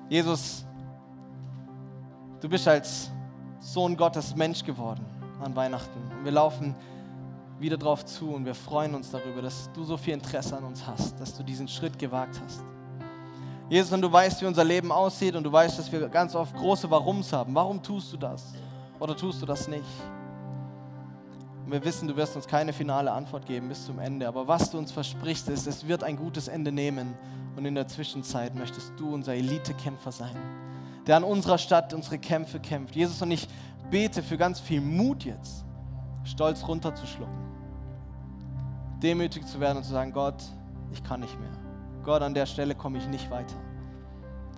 Jesus, 0.09 0.63
du 2.39 2.47
bist 2.47 2.67
als 2.67 3.11
Sohn 3.65 3.97
Gottes 3.97 4.35
Mensch 4.35 4.63
geworden 4.63 5.03
an 5.43 5.55
Weihnachten. 5.55 5.99
Und 6.11 6.23
wir 6.23 6.31
laufen 6.31 6.75
wieder 7.59 7.77
drauf 7.77 8.05
zu 8.05 8.29
und 8.29 8.45
wir 8.45 8.53
freuen 8.53 8.93
uns 8.93 9.09
darüber, 9.09 9.41
dass 9.41 9.71
du 9.73 9.83
so 9.83 9.97
viel 9.97 10.13
Interesse 10.13 10.55
an 10.55 10.63
uns 10.65 10.85
hast, 10.85 11.19
dass 11.19 11.35
du 11.35 11.41
diesen 11.41 11.67
Schritt 11.67 11.97
gewagt 11.97 12.39
hast. 12.45 12.63
Jesus, 13.67 13.91
und 13.91 14.03
du 14.03 14.11
weißt, 14.11 14.39
wie 14.43 14.45
unser 14.45 14.63
Leben 14.63 14.91
aussieht 14.91 15.35
und 15.35 15.43
du 15.43 15.51
weißt, 15.51 15.79
dass 15.79 15.91
wir 15.91 16.07
ganz 16.09 16.35
oft 16.35 16.55
große 16.55 16.89
Warums 16.91 17.33
haben. 17.33 17.55
Warum 17.55 17.81
tust 17.81 18.13
du 18.13 18.17
das? 18.17 18.53
Oder 18.99 19.17
tust 19.17 19.41
du 19.41 19.47
das 19.47 19.67
nicht? 19.67 19.83
Und 21.65 21.71
wir 21.71 21.83
wissen, 21.83 22.07
du 22.07 22.15
wirst 22.15 22.35
uns 22.35 22.45
keine 22.45 22.71
finale 22.71 23.11
Antwort 23.11 23.47
geben 23.47 23.67
bis 23.67 23.83
zum 23.83 23.97
Ende. 23.97 24.27
Aber 24.27 24.47
was 24.47 24.69
du 24.69 24.77
uns 24.77 24.91
versprichst, 24.91 25.49
ist, 25.49 25.65
es 25.65 25.87
wird 25.87 26.03
ein 26.03 26.17
gutes 26.17 26.47
Ende 26.47 26.71
nehmen. 26.71 27.15
Und 27.55 27.65
in 27.65 27.73
der 27.73 27.87
Zwischenzeit 27.87 28.53
möchtest 28.53 28.93
du 28.97 29.11
unser 29.11 29.33
Elitekämpfer 29.33 30.11
sein 30.11 30.35
der 31.07 31.17
an 31.17 31.23
unserer 31.23 31.57
Stadt 31.57 31.93
unsere 31.93 32.17
Kämpfe 32.17 32.59
kämpft. 32.59 32.95
Jesus 32.95 33.21
und 33.21 33.31
ich 33.31 33.47
bete 33.89 34.23
für 34.23 34.37
ganz 34.37 34.59
viel 34.59 34.81
Mut 34.81 35.23
jetzt, 35.23 35.63
Stolz 36.23 36.67
runterzuschlucken, 36.67 37.35
demütig 39.01 39.45
zu 39.45 39.59
werden 39.59 39.77
und 39.77 39.83
zu 39.83 39.91
sagen, 39.91 40.11
Gott, 40.11 40.43
ich 40.91 41.03
kann 41.03 41.19
nicht 41.19 41.39
mehr. 41.39 41.51
Gott, 42.03 42.21
an 42.21 42.33
der 42.33 42.45
Stelle 42.45 42.75
komme 42.75 42.97
ich 42.97 43.07
nicht 43.07 43.29
weiter. 43.29 43.55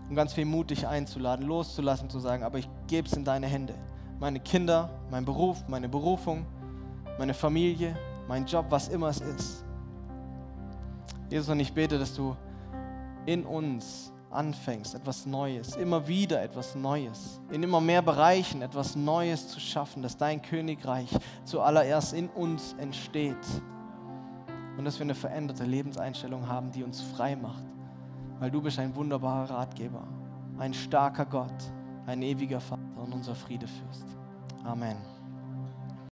Und 0.10 0.16
ganz 0.16 0.34
viel 0.34 0.46
Mut 0.46 0.70
dich 0.70 0.88
einzuladen, 0.88 1.46
loszulassen, 1.46 2.10
zu 2.10 2.20
sagen, 2.20 2.44
aber 2.44 2.58
ich 2.58 2.70
gebe 2.88 3.08
es 3.08 3.14
in 3.14 3.26
deine 3.26 3.48
Hände. 3.48 3.76
Meine 4.20 4.40
Kinder, 4.40 4.90
mein 5.12 5.26
Beruf, 5.26 5.68
meine 5.68 5.90
Berufung, 5.90 6.46
meine 7.18 7.34
Familie, 7.34 7.98
mein 8.28 8.46
Job, 8.46 8.66
was 8.70 8.88
immer 8.88 9.10
es 9.10 9.20
ist. 9.20 9.66
Jesus, 11.30 11.50
und 11.50 11.60
ich 11.60 11.74
bete, 11.74 12.00
dass 12.00 12.14
du 12.14 12.36
in 13.26 13.46
uns 13.46 14.14
anfängst, 14.30 14.96
etwas 14.96 15.26
Neues, 15.26 15.76
immer 15.76 16.08
wieder 16.08 16.42
etwas 16.42 16.76
Neues, 16.76 17.40
in 17.52 17.64
immer 17.64 17.82
mehr 17.82 18.02
Bereichen 18.02 18.62
etwas 18.62 18.96
Neues 18.96 19.48
zu 19.48 19.60
schaffen, 19.60 20.02
dass 20.02 20.18
dein 20.18 20.42
Königreich 20.42 21.10
zuallererst 21.46 22.14
in 22.14 22.30
uns 22.30 22.74
entsteht 22.74 23.36
und 24.78 24.86
dass 24.86 25.00
wir 25.00 25.06
eine 25.06 25.16
veränderte 25.16 25.64
Lebenseinstellung 25.64 26.48
haben, 26.48 26.72
die 26.72 26.84
uns 26.84 27.02
frei 27.02 27.36
macht, 27.36 27.64
weil 28.40 28.52
du 28.52 28.62
bist 28.62 28.80
ein 28.80 28.96
wunderbarer 28.96 29.50
Ratgeber, 29.50 30.08
ein 30.60 30.74
starker 30.74 31.26
Gott, 31.26 31.72
ein 32.06 32.22
ewiger 32.22 32.60
Vater 32.60 32.82
und 32.98 33.14
unser 33.14 33.36
Friedefürst. 33.36 34.06
Amen. 34.64 35.17